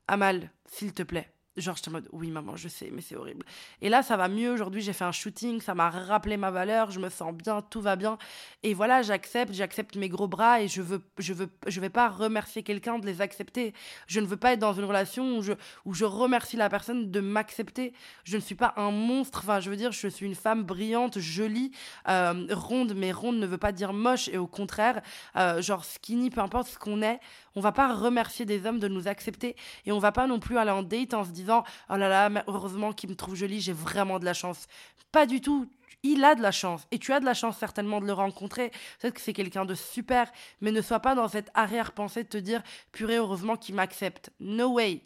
Amal, 0.08 0.52
s'il 0.68 0.94
te 0.94 1.02
plaît, 1.02 1.35
Genre, 1.58 1.76
j'étais 1.76 1.90
en 1.90 1.94
mode, 1.94 2.10
oui, 2.12 2.32
maman, 2.32 2.58
je 2.58 2.68
sais, 2.68 2.90
mais 2.92 3.02
c'est 3.02 3.16
horrible. 3.16 3.46
Et 3.82 3.88
là, 3.88 4.04
ça 4.04 4.18
va 4.18 4.28
mieux. 4.28 4.52
Aujourd'hui, 4.52 4.82
j'ai 4.82 4.92
fait 4.92 5.06
un 5.06 5.14
shooting, 5.14 5.62
ça 5.62 5.74
m'a 5.74 5.90
rappelé 5.90 6.36
ma 6.36 6.52
valeur, 6.52 6.92
je 6.92 7.00
me 7.00 7.10
sens 7.10 7.34
bien, 7.34 7.62
tout 7.62 7.80
va 7.80 7.96
bien. 7.96 8.18
Et 8.64 8.74
voilà, 8.74 9.02
j'accepte, 9.02 9.54
j'accepte 9.54 9.96
mes 9.96 10.10
gros 10.10 10.28
bras 10.28 10.62
et 10.62 10.68
je 10.68 10.82
veux, 10.82 11.02
je 11.18 11.34
veux, 11.34 11.50
je 11.68 11.80
vais 11.80 11.90
pas 11.90 12.10
remercier 12.10 12.62
quelqu'un 12.62 13.00
de 13.00 13.06
les 13.06 13.22
accepter. 13.22 13.74
Je 14.08 14.20
ne 14.20 14.26
veux 14.26 14.36
pas 14.36 14.54
être 14.54 14.60
dans 14.60 14.74
une 14.74 14.84
relation 14.84 15.38
où 15.38 15.42
je, 15.42 15.54
où 15.86 15.94
je 15.94 16.04
remercie 16.04 16.58
la 16.58 16.70
personne 16.70 17.10
de 17.10 17.20
m'accepter. 17.22 17.94
Je 18.26 18.36
ne 18.36 18.42
suis 18.42 18.56
pas 18.56 18.74
un 18.76 18.92
monstre. 18.92 19.40
Enfin, 19.44 19.62
je 19.62 19.70
veux 19.70 19.78
dire, 19.78 19.94
je 19.94 20.10
suis 20.10 20.26
une 20.26 20.36
femme 20.36 20.64
brillante, 20.64 21.20
jolie, 21.20 21.72
euh, 22.10 22.48
ronde, 22.52 22.94
mais 22.96 23.14
ronde 23.14 23.38
ne 23.38 23.48
veut 23.48 23.58
pas 23.58 23.72
dire 23.72 23.94
moche 23.94 24.28
et 24.28 24.38
au 24.38 24.48
contraire, 24.48 25.02
euh, 25.38 25.62
genre 25.62 25.86
skinny, 25.86 26.30
peu 26.30 26.42
importe 26.42 26.68
ce 26.68 26.78
qu'on 26.78 27.02
est, 27.02 27.20
on 27.56 27.62
va 27.62 27.72
pas 27.72 27.94
remercier 27.94 28.46
des 28.46 28.66
hommes 28.66 28.80
de 28.80 28.88
nous 28.88 29.08
accepter 29.08 29.56
et 29.86 29.92
on 29.92 30.00
va 30.00 30.12
pas 30.12 30.28
non 30.28 30.40
plus 30.40 30.58
aller 30.58 30.72
en 30.72 30.84
date 30.84 31.14
en 31.14 31.24
se 31.24 31.32
disant 31.32 31.64
oh 31.90 31.96
là 31.96 32.10
là, 32.10 32.44
heureusement 32.48 32.94
qu'il 32.94 33.10
me 33.10 33.16
trouve 33.16 33.36
jolie, 33.36 33.62
j'ai 33.62 33.74
vraiment 33.74 34.20
de 34.20 34.26
la 34.26 34.34
chance. 34.34 34.68
Pas 35.12 35.26
du 35.26 35.42
tout. 35.42 35.70
Il 36.04 36.24
a 36.24 36.36
de 36.36 36.42
la 36.42 36.52
chance 36.52 36.86
et 36.92 37.00
tu 37.00 37.14
as 37.14 37.20
de 37.20 37.26
la 37.26 37.34
chance 37.34 37.58
certainement 37.58 38.00
de 38.00 38.06
le 38.06 38.14
rencontrer. 38.14 38.72
Peut-être 39.00 39.16
que 39.16 39.22
c'est 39.22 39.34
quelqu'un 39.34 39.66
de 39.66 39.74
super, 39.74 40.32
mais 40.62 40.72
ne 40.72 40.82
sois 40.82 41.00
pas 41.00 41.16
dans 41.16 41.28
cette 41.28 41.50
arrière-pensée 41.56 42.24
de 42.24 42.30
te 42.30 42.38
dire 42.38 42.62
purée, 42.92 43.18
heureusement 43.18 43.56
qu'il 43.56 43.74
m'accepte. 43.74 44.30
No 44.40 44.74
way. 44.74 45.02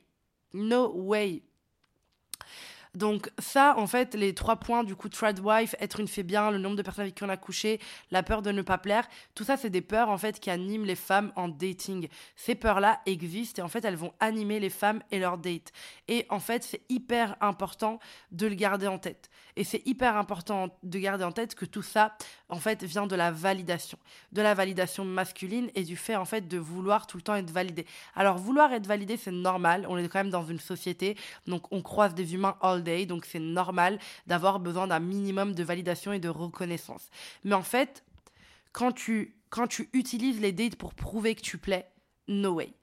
No 0.53 0.91
way. 0.93 1.41
Donc 2.95 3.31
ça, 3.37 3.75
en 3.77 3.85
fait, 3.85 4.15
les 4.15 4.33
trois 4.33 4.55
points, 4.55 4.83
du 4.83 4.95
coup, 4.95 5.09
trad 5.09 5.39
wife, 5.39 5.75
être 5.79 5.99
une 5.99 6.07
fée 6.07 6.23
bien, 6.23 6.49
le 6.49 6.57
nombre 6.57 6.75
de 6.75 6.81
personnes 6.81 7.03
avec 7.03 7.15
qui 7.15 7.23
on 7.23 7.29
a 7.29 7.37
couché, 7.37 7.79
la 8.09 8.23
peur 8.23 8.41
de 8.41 8.51
ne 8.51 8.61
pas 8.61 8.77
plaire, 8.77 9.07
tout 9.35 9.43
ça, 9.43 9.57
c'est 9.57 9.69
des 9.69 9.81
peurs, 9.81 10.09
en 10.09 10.17
fait, 10.17 10.39
qui 10.39 10.49
animent 10.49 10.85
les 10.85 10.95
femmes 10.95 11.31
en 11.35 11.47
dating. 11.47 12.07
Ces 12.35 12.55
peurs-là 12.55 12.99
existent 13.05 13.61
et, 13.61 13.65
en 13.65 13.67
fait, 13.67 13.85
elles 13.85 13.95
vont 13.95 14.13
animer 14.19 14.59
les 14.59 14.71
femmes 14.71 15.03
et 15.11 15.19
leurs 15.19 15.37
dates. 15.37 15.71
Et, 16.07 16.25
en 16.29 16.39
fait, 16.39 16.63
c'est 16.63 16.81
hyper 16.89 17.35
important 17.41 17.99
de 18.31 18.47
le 18.47 18.55
garder 18.55 18.87
en 18.87 18.97
tête. 18.97 19.29
Et 19.55 19.63
c'est 19.63 19.85
hyper 19.85 20.15
important 20.15 20.69
de 20.83 20.99
garder 20.99 21.23
en 21.25 21.31
tête 21.31 21.53
que 21.53 21.65
tout 21.65 21.81
ça, 21.81 22.15
en 22.47 22.59
fait, 22.59 22.83
vient 22.83 23.07
de 23.07 23.15
la 23.15 23.29
validation. 23.29 23.99
De 24.31 24.41
la 24.41 24.53
validation 24.53 25.05
masculine 25.05 25.69
et 25.75 25.83
du 25.83 25.97
fait, 25.97 26.15
en 26.15 26.25
fait, 26.25 26.47
de 26.47 26.57
vouloir 26.57 27.07
tout 27.07 27.17
le 27.17 27.23
temps 27.23 27.35
être 27.35 27.51
validé. 27.51 27.85
Alors, 28.15 28.37
vouloir 28.37 28.73
être 28.73 28.87
validé, 28.87 29.17
c'est 29.17 29.31
normal. 29.31 29.85
On 29.89 29.97
est 29.97 30.07
quand 30.07 30.19
même 30.19 30.29
dans 30.29 30.45
une 30.45 30.59
société, 30.59 31.17
donc 31.45 31.71
on 31.71 31.81
croise 31.81 32.15
des 32.15 32.33
humains 32.33 32.57
day, 32.79 33.05
donc 33.05 33.25
c'est 33.25 33.39
normal 33.39 33.99
d'avoir 34.27 34.59
besoin 34.59 34.87
d'un 34.87 34.99
minimum 34.99 35.53
de 35.53 35.63
validation 35.63 36.13
et 36.13 36.19
de 36.19 36.29
reconnaissance. 36.29 37.09
Mais 37.43 37.55
en 37.55 37.63
fait, 37.63 38.03
quand 38.71 38.91
tu, 38.91 39.35
quand 39.49 39.67
tu 39.67 39.89
utilises 39.93 40.39
les 40.39 40.51
dates 40.51 40.75
pour 40.75 40.93
prouver 40.93 41.35
que 41.35 41.41
tu 41.41 41.57
plais, 41.57 41.89
no 42.27 42.53
way. 42.53 42.73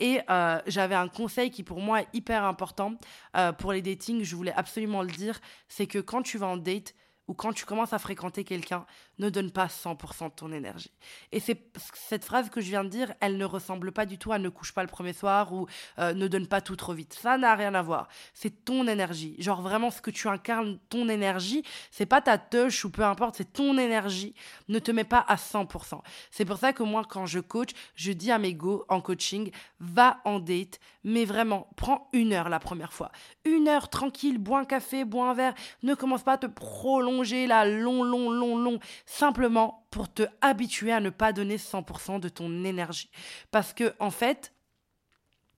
Et 0.00 0.20
euh, 0.28 0.60
j'avais 0.66 0.94
un 0.94 1.08
conseil 1.08 1.50
qui 1.50 1.62
pour 1.62 1.80
moi 1.80 2.02
est 2.02 2.08
hyper 2.12 2.44
important 2.44 2.94
euh, 3.36 3.52
pour 3.52 3.72
les 3.72 3.82
datings, 3.82 4.22
je 4.22 4.36
voulais 4.36 4.52
absolument 4.52 5.02
le 5.02 5.10
dire, 5.10 5.40
c'est 5.68 5.86
que 5.86 5.98
quand 5.98 6.22
tu 6.22 6.38
vas 6.38 6.48
en 6.48 6.56
date, 6.56 6.94
ou 7.28 7.34
quand 7.34 7.52
tu 7.52 7.64
commences 7.64 7.92
à 7.92 7.98
fréquenter 7.98 8.44
quelqu'un, 8.44 8.86
ne 9.18 9.30
donne 9.30 9.50
pas 9.50 9.66
100% 9.66 10.30
de 10.30 10.34
ton 10.34 10.52
énergie. 10.52 10.90
Et 11.32 11.40
c'est 11.40 11.60
cette 11.94 12.24
phrase 12.24 12.50
que 12.50 12.60
je 12.60 12.68
viens 12.68 12.84
de 12.84 12.88
dire, 12.88 13.14
elle 13.20 13.36
ne 13.36 13.44
ressemble 13.44 13.92
pas 13.92 14.06
du 14.06 14.18
tout 14.18 14.32
à 14.32 14.38
ne 14.38 14.48
couche 14.48 14.72
pas 14.72 14.82
le 14.82 14.88
premier 14.88 15.12
soir 15.12 15.52
ou 15.52 15.66
euh, 15.98 16.12
ne 16.12 16.28
donne 16.28 16.46
pas 16.46 16.60
tout 16.60 16.76
trop 16.76 16.92
vite. 16.92 17.14
Ça 17.14 17.38
n'a 17.38 17.54
rien 17.54 17.74
à 17.74 17.82
voir. 17.82 18.08
C'est 18.34 18.64
ton 18.64 18.86
énergie. 18.86 19.36
Genre 19.38 19.62
vraiment 19.62 19.90
ce 19.90 20.00
que 20.00 20.10
tu 20.10 20.28
incarnes, 20.28 20.78
ton 20.88 21.08
énergie, 21.08 21.62
c'est 21.90 22.06
pas 22.06 22.20
ta 22.20 22.38
touche 22.38 22.84
ou 22.84 22.90
peu 22.90 23.04
importe, 23.04 23.36
c'est 23.36 23.52
ton 23.52 23.78
énergie. 23.78 24.34
Ne 24.68 24.78
te 24.78 24.90
mets 24.90 25.04
pas 25.04 25.24
à 25.26 25.36
100%. 25.36 26.00
C'est 26.30 26.44
pour 26.44 26.58
ça 26.58 26.72
que 26.72 26.82
moi, 26.82 27.02
quand 27.08 27.26
je 27.26 27.40
coach, 27.40 27.70
je 27.94 28.12
dis 28.12 28.30
à 28.30 28.38
mes 28.38 28.54
go 28.54 28.84
en 28.88 29.00
coaching, 29.00 29.50
va 29.80 30.18
en 30.24 30.40
date, 30.40 30.80
mais 31.04 31.24
vraiment, 31.24 31.68
prends 31.76 32.08
une 32.12 32.32
heure 32.32 32.48
la 32.48 32.58
première 32.58 32.92
fois. 32.92 33.10
Une 33.44 33.68
heure 33.68 33.88
tranquille, 33.88 34.38
bois 34.38 34.60
un 34.60 34.64
café, 34.64 35.04
bois 35.04 35.30
un 35.30 35.34
verre. 35.34 35.54
Ne 35.82 35.94
commence 35.94 36.22
pas 36.22 36.32
à 36.32 36.38
te 36.38 36.46
prolonger 36.46 37.46
là, 37.46 37.64
long, 37.64 38.02
long, 38.02 38.30
long, 38.30 38.58
long 38.58 38.80
simplement 39.06 39.86
pour 39.90 40.12
te 40.12 40.24
habituer 40.40 40.92
à 40.92 41.00
ne 41.00 41.10
pas 41.10 41.32
donner 41.32 41.56
100% 41.56 42.20
de 42.20 42.28
ton 42.28 42.64
énergie. 42.64 43.10
Parce 43.50 43.72
que, 43.72 43.94
en 44.00 44.10
fait, 44.10 44.52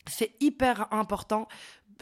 c'est 0.07 0.37
hyper 0.41 0.93
important 0.93 1.49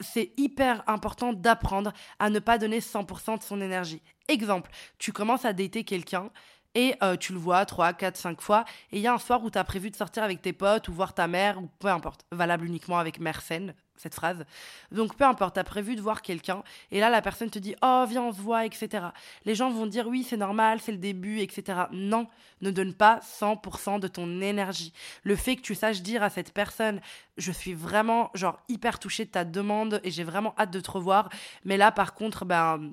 c'est 0.01 0.33
hyper 0.37 0.83
important 0.87 1.33
d'apprendre 1.33 1.93
à 2.19 2.31
ne 2.31 2.39
pas 2.39 2.59
donner 2.59 2.81
100% 2.81 3.39
de 3.39 3.43
son 3.43 3.61
énergie. 3.61 4.03
Exemple, 4.29 4.71
tu 4.99 5.13
commences 5.13 5.45
à 5.45 5.53
dater 5.53 5.85
quelqu'un 5.85 6.31
et 6.77 6.95
euh, 7.03 7.17
tu 7.17 7.33
le 7.33 7.39
vois 7.39 7.65
3, 7.65 7.95
4, 7.95 8.17
5 8.17 8.41
fois 8.41 8.65
et 8.93 8.99
il 8.99 9.03
y 9.03 9.07
a 9.09 9.15
un 9.15 9.19
soir 9.19 9.43
où 9.43 9.51
tu 9.51 9.59
as 9.59 9.65
prévu 9.65 9.91
de 9.91 9.97
sortir 9.97 10.23
avec 10.23 10.43
tes 10.43 10.53
potes 10.53 10.89
ou 10.89 10.93
voir 10.93 11.15
ta 11.15 11.27
mère 11.27 11.59
ou 11.61 11.69
peu 11.79 11.89
importe, 11.89 12.27
valable 12.31 12.67
uniquement 12.67 12.99
avec 12.99 13.19
mère 13.19 13.41
saine, 13.41 13.75
cette 13.97 14.15
phrase. 14.15 14.45
Donc 14.93 15.17
peu 15.17 15.25
importe, 15.25 15.55
tu 15.55 15.61
as 15.61 15.65
prévu 15.65 15.97
de 15.97 16.03
voir 16.03 16.21
quelqu'un, 16.21 16.63
et 16.91 17.01
là 17.01 17.09
la 17.09 17.23
personne 17.23 17.49
te 17.49 17.59
dit 17.59 17.75
Oh, 17.83 18.05
viens, 18.07 18.25
on 18.25 18.33
se 18.33 18.43
voit, 18.43 18.67
etc. 18.67 19.07
Les 19.47 19.55
gens 19.55 19.71
vont 19.71 19.87
dire 19.87 20.07
Oui, 20.07 20.23
c'est 20.23 20.37
normal, 20.37 20.81
c'est 20.83 20.93
le 20.93 20.99
début, 20.99 21.41
etc. 21.41 21.85
Non, 21.93 22.27
ne 22.61 22.71
donne 22.71 22.93
pas 22.93 23.21
100% 23.21 23.99
de 23.99 24.09
ton 24.09 24.43
énergie. 24.43 24.93
Le 25.23 25.35
fait 25.35 25.57
que 25.57 25.63
tu 25.63 25.75
saches 25.75 26.03
dire 26.03 26.23
à 26.23 26.29
cette 26.29 26.53
personne 26.53 27.01
Je 27.39 27.53
suis 27.53 27.73
vraiment, 27.73 28.31
genre, 28.35 28.61
hyper 28.69 28.99
touchée 28.99 29.25
de 29.25 29.31
ta 29.31 29.45
demande 29.45 30.01
et 30.05 30.11
j'ai 30.11 30.25
vraiment 30.25 30.55
hâte 30.59 30.73
de 30.73 30.81
te 30.81 30.91
revoir, 30.91 31.31
mais 31.65 31.79
là 31.79 31.91
par 31.91 32.13
contre, 32.13 32.45
ben 32.45 32.93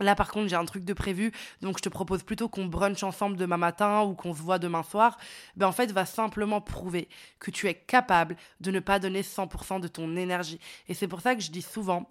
Là, 0.00 0.14
par 0.14 0.30
contre, 0.30 0.48
j'ai 0.48 0.56
un 0.56 0.64
truc 0.64 0.84
de 0.84 0.92
prévu, 0.92 1.32
donc 1.60 1.78
je 1.78 1.82
te 1.82 1.88
propose 1.88 2.22
plutôt 2.22 2.48
qu'on 2.48 2.66
brunch 2.66 3.02
ensemble 3.02 3.36
demain 3.36 3.58
matin 3.58 4.02
ou 4.02 4.14
qu'on 4.14 4.34
se 4.34 4.40
voit 4.40 4.58
demain 4.58 4.82
soir. 4.82 5.18
Ben, 5.56 5.66
en 5.66 5.72
fait, 5.72 5.92
va 5.92 6.06
simplement 6.06 6.60
prouver 6.60 7.08
que 7.38 7.50
tu 7.50 7.68
es 7.68 7.74
capable 7.74 8.36
de 8.60 8.70
ne 8.70 8.80
pas 8.80 8.98
donner 8.98 9.22
100% 9.22 9.80
de 9.80 9.88
ton 9.88 10.16
énergie. 10.16 10.58
Et 10.88 10.94
c'est 10.94 11.08
pour 11.08 11.20
ça 11.20 11.34
que 11.34 11.42
je 11.42 11.50
dis 11.50 11.62
souvent, 11.62 12.06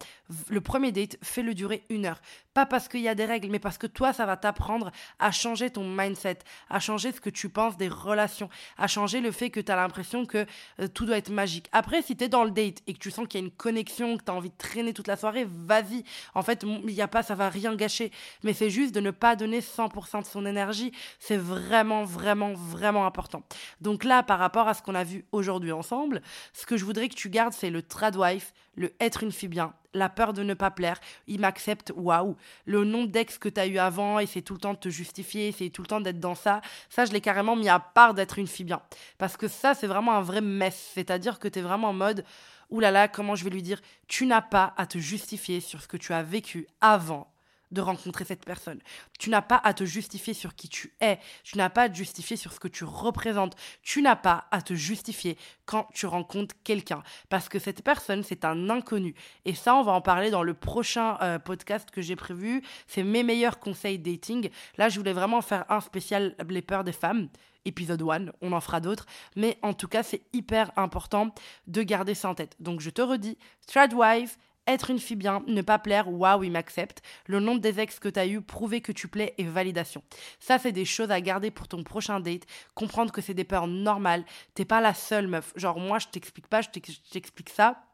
le 0.49 0.61
premier 0.61 0.91
date, 0.91 1.17
fais-le 1.23 1.53
durer 1.53 1.83
une 1.89 2.05
heure. 2.05 2.21
Pas 2.53 2.65
parce 2.65 2.87
qu'il 2.87 3.01
y 3.01 3.07
a 3.07 3.15
des 3.15 3.25
règles, 3.25 3.49
mais 3.49 3.59
parce 3.59 3.77
que 3.77 3.87
toi, 3.87 4.13
ça 4.13 4.25
va 4.25 4.37
t'apprendre 4.37 4.91
à 5.19 5.31
changer 5.31 5.69
ton 5.69 5.87
mindset, 5.87 6.39
à 6.69 6.79
changer 6.79 7.11
ce 7.11 7.21
que 7.21 7.29
tu 7.29 7.49
penses 7.49 7.77
des 7.77 7.87
relations, 7.87 8.49
à 8.77 8.87
changer 8.87 9.21
le 9.21 9.31
fait 9.31 9.49
que 9.49 9.59
tu 9.59 9.71
as 9.71 9.75
l'impression 9.75 10.25
que 10.25 10.45
euh, 10.79 10.87
tout 10.87 11.05
doit 11.05 11.17
être 11.17 11.29
magique. 11.29 11.67
Après, 11.71 12.01
si 12.01 12.15
tu 12.15 12.25
es 12.25 12.29
dans 12.29 12.43
le 12.43 12.51
date 12.51 12.81
et 12.87 12.93
que 12.93 12.99
tu 12.99 13.11
sens 13.11 13.27
qu'il 13.27 13.39
y 13.39 13.43
a 13.43 13.45
une 13.45 13.51
connexion, 13.51 14.17
que 14.17 14.23
tu 14.23 14.31
as 14.31 14.33
envie 14.33 14.49
de 14.49 14.57
traîner 14.57 14.93
toute 14.93 15.07
la 15.07 15.15
soirée, 15.15 15.47
vas-y. 15.49 16.03
En 16.35 16.43
fait, 16.43 16.63
il 16.63 16.93
n'y 16.93 17.01
a 17.01 17.07
pas, 17.07 17.23
ça 17.23 17.35
va 17.35 17.49
rien 17.49 17.75
gâcher. 17.79 18.11
Mais 18.43 18.53
c'est 18.53 18.69
juste 18.69 18.93
de 18.93 18.99
ne 18.99 19.11
pas 19.11 19.35
donner 19.35 19.61
100% 19.61 20.21
de 20.21 20.27
son 20.27 20.45
énergie. 20.45 20.91
C'est 21.19 21.37
vraiment, 21.37 22.03
vraiment, 22.03 22.53
vraiment 22.53 23.05
important. 23.05 23.41
Donc 23.81 24.03
là, 24.03 24.21
par 24.21 24.37
rapport 24.37 24.67
à 24.67 24.73
ce 24.75 24.83
qu'on 24.83 24.95
a 24.95 25.03
vu 25.03 25.25
aujourd'hui 25.31 25.71
ensemble, 25.71 26.21
ce 26.53 26.65
que 26.65 26.77
je 26.77 26.85
voudrais 26.85 27.09
que 27.09 27.15
tu 27.15 27.29
gardes, 27.29 27.53
c'est 27.53 27.71
le 27.71 27.81
tradwife, 27.81 28.53
le 28.75 28.93
être 28.99 29.23
une 29.23 29.31
fille 29.31 29.49
bien, 29.49 29.73
la 29.93 30.09
peur 30.09 30.33
de 30.33 30.43
ne 30.43 30.53
pas 30.53 30.71
plaire, 30.71 30.99
il 31.27 31.39
m'accepte, 31.39 31.91
waouh. 31.95 32.35
Le 32.65 32.83
nombre 32.83 33.09
d'ex 33.09 33.37
que 33.37 33.49
tu 33.49 33.59
as 33.59 33.67
eu 33.67 33.77
avant, 33.77 34.19
et 34.19 34.25
c'est 34.25 34.41
tout 34.41 34.53
le 34.53 34.59
temps 34.59 34.73
de 34.73 34.79
te 34.79 34.89
justifier, 34.89 35.51
c'est 35.51 35.69
tout 35.69 35.81
le 35.81 35.87
temps 35.87 36.01
d'être 36.01 36.19
dans 36.19 36.35
ça, 36.35 36.61
ça 36.89 37.05
je 37.05 37.11
l'ai 37.11 37.21
carrément 37.21 37.55
mis 37.55 37.69
à 37.69 37.79
part 37.79 38.13
d'être 38.13 38.39
une 38.39 38.47
fille 38.47 38.65
bien. 38.65 38.81
Parce 39.17 39.37
que 39.37 39.47
ça 39.47 39.73
c'est 39.73 39.87
vraiment 39.87 40.13
un 40.13 40.21
vrai 40.21 40.41
mess, 40.41 40.91
c'est-à-dire 40.93 41.39
que 41.39 41.47
tu 41.47 41.59
es 41.59 41.61
vraiment 41.61 41.89
en 41.89 41.93
mode, 41.93 42.23
oulala, 42.69 43.07
comment 43.07 43.35
je 43.35 43.43
vais 43.43 43.49
lui 43.49 43.63
dire, 43.63 43.81
tu 44.07 44.25
n'as 44.25 44.41
pas 44.41 44.73
à 44.77 44.85
te 44.85 44.97
justifier 44.97 45.59
sur 45.59 45.81
ce 45.81 45.87
que 45.87 45.97
tu 45.97 46.13
as 46.13 46.23
vécu 46.23 46.67
avant 46.81 47.31
de 47.71 47.81
rencontrer 47.81 48.25
cette 48.25 48.45
personne. 48.45 48.79
Tu 49.19 49.29
n'as 49.29 49.41
pas 49.41 49.61
à 49.63 49.73
te 49.73 49.85
justifier 49.85 50.33
sur 50.33 50.55
qui 50.55 50.69
tu 50.69 50.93
es. 51.01 51.19
Tu 51.43 51.57
n'as 51.57 51.69
pas 51.69 51.83
à 51.83 51.89
te 51.89 51.95
justifier 51.95 52.37
sur 52.37 52.53
ce 52.53 52.59
que 52.59 52.67
tu 52.67 52.83
représentes. 52.83 53.55
Tu 53.81 54.01
n'as 54.01 54.15
pas 54.15 54.45
à 54.51 54.61
te 54.61 54.73
justifier 54.73 55.37
quand 55.65 55.87
tu 55.93 56.05
rencontres 56.05 56.55
quelqu'un. 56.63 57.03
Parce 57.29 57.49
que 57.49 57.59
cette 57.59 57.83
personne, 57.83 58.23
c'est 58.23 58.45
un 58.45 58.69
inconnu. 58.69 59.15
Et 59.45 59.53
ça, 59.53 59.75
on 59.75 59.83
va 59.83 59.91
en 59.91 60.01
parler 60.01 60.31
dans 60.31 60.43
le 60.43 60.53
prochain 60.53 61.17
euh, 61.21 61.39
podcast 61.39 61.91
que 61.91 62.01
j'ai 62.01 62.15
prévu. 62.15 62.63
C'est 62.87 63.03
mes 63.03 63.23
meilleurs 63.23 63.59
conseils 63.59 63.99
dating. 63.99 64.49
Là, 64.77 64.89
je 64.89 64.97
voulais 64.97 65.13
vraiment 65.13 65.41
faire 65.41 65.65
un 65.69 65.81
spécial 65.81 66.35
Les 66.49 66.61
peurs 66.61 66.83
des 66.83 66.91
femmes 66.91 67.29
épisode 67.65 68.01
1, 68.01 68.27
on 68.41 68.51
en 68.51 68.61
fera 68.61 68.79
d'autres, 68.79 69.05
mais 69.35 69.57
en 69.61 69.73
tout 69.73 69.87
cas 69.87 70.03
c'est 70.03 70.21
hyper 70.33 70.71
important 70.75 71.33
de 71.67 71.83
garder 71.83 72.15
ça 72.15 72.29
en 72.29 72.35
tête. 72.35 72.55
Donc 72.59 72.81
je 72.81 72.89
te 72.89 73.01
redis, 73.01 73.37
Threadwife, 73.67 74.37
être 74.73 74.89
une 74.89 74.99
fille 74.99 75.15
bien, 75.15 75.43
ne 75.47 75.61
pas 75.61 75.79
plaire, 75.79 76.09
waouh, 76.09 76.43
il 76.43 76.51
m'accepte. 76.51 77.01
Le 77.25 77.39
nombre 77.39 77.61
des 77.61 77.79
ex 77.79 77.99
que 77.99 78.09
tu 78.09 78.19
as 78.19 78.27
eu, 78.27 78.41
prouver 78.41 78.81
que 78.81 78.91
tu 78.91 79.07
plais 79.07 79.33
et 79.37 79.43
validation. 79.43 80.03
Ça, 80.39 80.59
c'est 80.59 80.71
des 80.71 80.85
choses 80.85 81.11
à 81.11 81.21
garder 81.21 81.51
pour 81.51 81.67
ton 81.67 81.83
prochain 81.83 82.19
date. 82.19 82.43
Comprendre 82.75 83.11
que 83.11 83.21
c'est 83.21 83.33
des 83.33 83.43
peurs 83.43 83.67
normales. 83.67 84.25
T'es 84.53 84.65
pas 84.65 84.81
la 84.81 84.93
seule 84.93 85.27
meuf. 85.27 85.53
Genre, 85.55 85.79
moi, 85.79 85.99
je 85.99 86.07
t'explique 86.07 86.47
pas, 86.47 86.61
je 86.61 86.69
t'explique 86.69 87.49
ça 87.49 87.88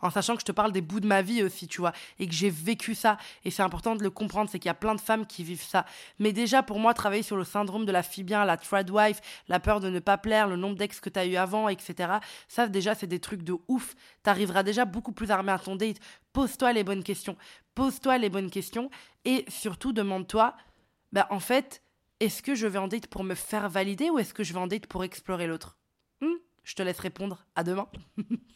en 0.00 0.10
sachant 0.10 0.34
que 0.34 0.40
je 0.40 0.46
te 0.46 0.52
parle 0.52 0.72
des 0.72 0.80
bouts 0.80 1.00
de 1.00 1.06
ma 1.06 1.22
vie 1.22 1.42
aussi, 1.42 1.68
tu 1.68 1.80
vois, 1.80 1.92
et 2.18 2.26
que 2.26 2.34
j'ai 2.34 2.50
vécu 2.50 2.94
ça. 2.94 3.16
Et 3.44 3.50
c'est 3.50 3.62
important 3.62 3.96
de 3.96 4.02
le 4.02 4.10
comprendre, 4.10 4.50
c'est 4.50 4.58
qu'il 4.58 4.68
y 4.68 4.70
a 4.70 4.74
plein 4.74 4.94
de 4.94 5.00
femmes 5.00 5.26
qui 5.26 5.44
vivent 5.44 5.62
ça. 5.62 5.84
Mais 6.18 6.32
déjà, 6.32 6.62
pour 6.62 6.78
moi, 6.78 6.94
travailler 6.94 7.22
sur 7.22 7.36
le 7.36 7.44
syndrome 7.44 7.84
de 7.84 7.92
la 7.92 8.02
fille 8.02 8.24
bien, 8.24 8.44
la 8.44 8.58
wife, 8.90 9.20
la 9.48 9.60
peur 9.60 9.80
de 9.80 9.88
ne 9.88 9.98
pas 9.98 10.18
plaire, 10.18 10.48
le 10.48 10.56
nombre 10.56 10.76
d'ex 10.76 11.00
que 11.00 11.10
tu 11.10 11.18
as 11.18 11.26
eu 11.26 11.36
avant, 11.36 11.68
etc., 11.68 12.14
ça, 12.48 12.68
déjà, 12.68 12.94
c'est 12.94 13.06
des 13.06 13.20
trucs 13.20 13.42
de 13.42 13.56
ouf. 13.68 13.94
Tu 14.24 14.30
arriveras 14.30 14.62
déjà 14.62 14.84
beaucoup 14.84 15.12
plus 15.12 15.30
armé 15.30 15.52
à 15.52 15.58
ton 15.58 15.76
date. 15.76 15.98
Pose-toi 16.32 16.72
les 16.72 16.84
bonnes 16.84 17.02
questions. 17.02 17.36
Pose-toi 17.74 18.18
les 18.18 18.30
bonnes 18.30 18.50
questions. 18.50 18.90
Et 19.24 19.44
surtout, 19.48 19.92
demande-toi, 19.92 20.54
bah, 21.12 21.26
en 21.30 21.40
fait, 21.40 21.82
est-ce 22.20 22.42
que 22.42 22.54
je 22.54 22.66
vais 22.66 22.78
en 22.78 22.88
date 22.88 23.06
pour 23.06 23.24
me 23.24 23.34
faire 23.34 23.68
valider 23.68 24.10
ou 24.10 24.18
est-ce 24.18 24.34
que 24.34 24.44
je 24.44 24.52
vais 24.52 24.58
en 24.58 24.66
date 24.66 24.86
pour 24.86 25.04
explorer 25.04 25.46
l'autre? 25.46 25.76
Hmm? 26.20 26.36
Je 26.64 26.74
te 26.74 26.82
laisse 26.82 26.98
répondre. 26.98 27.44
À 27.54 27.64
demain. 27.64 27.88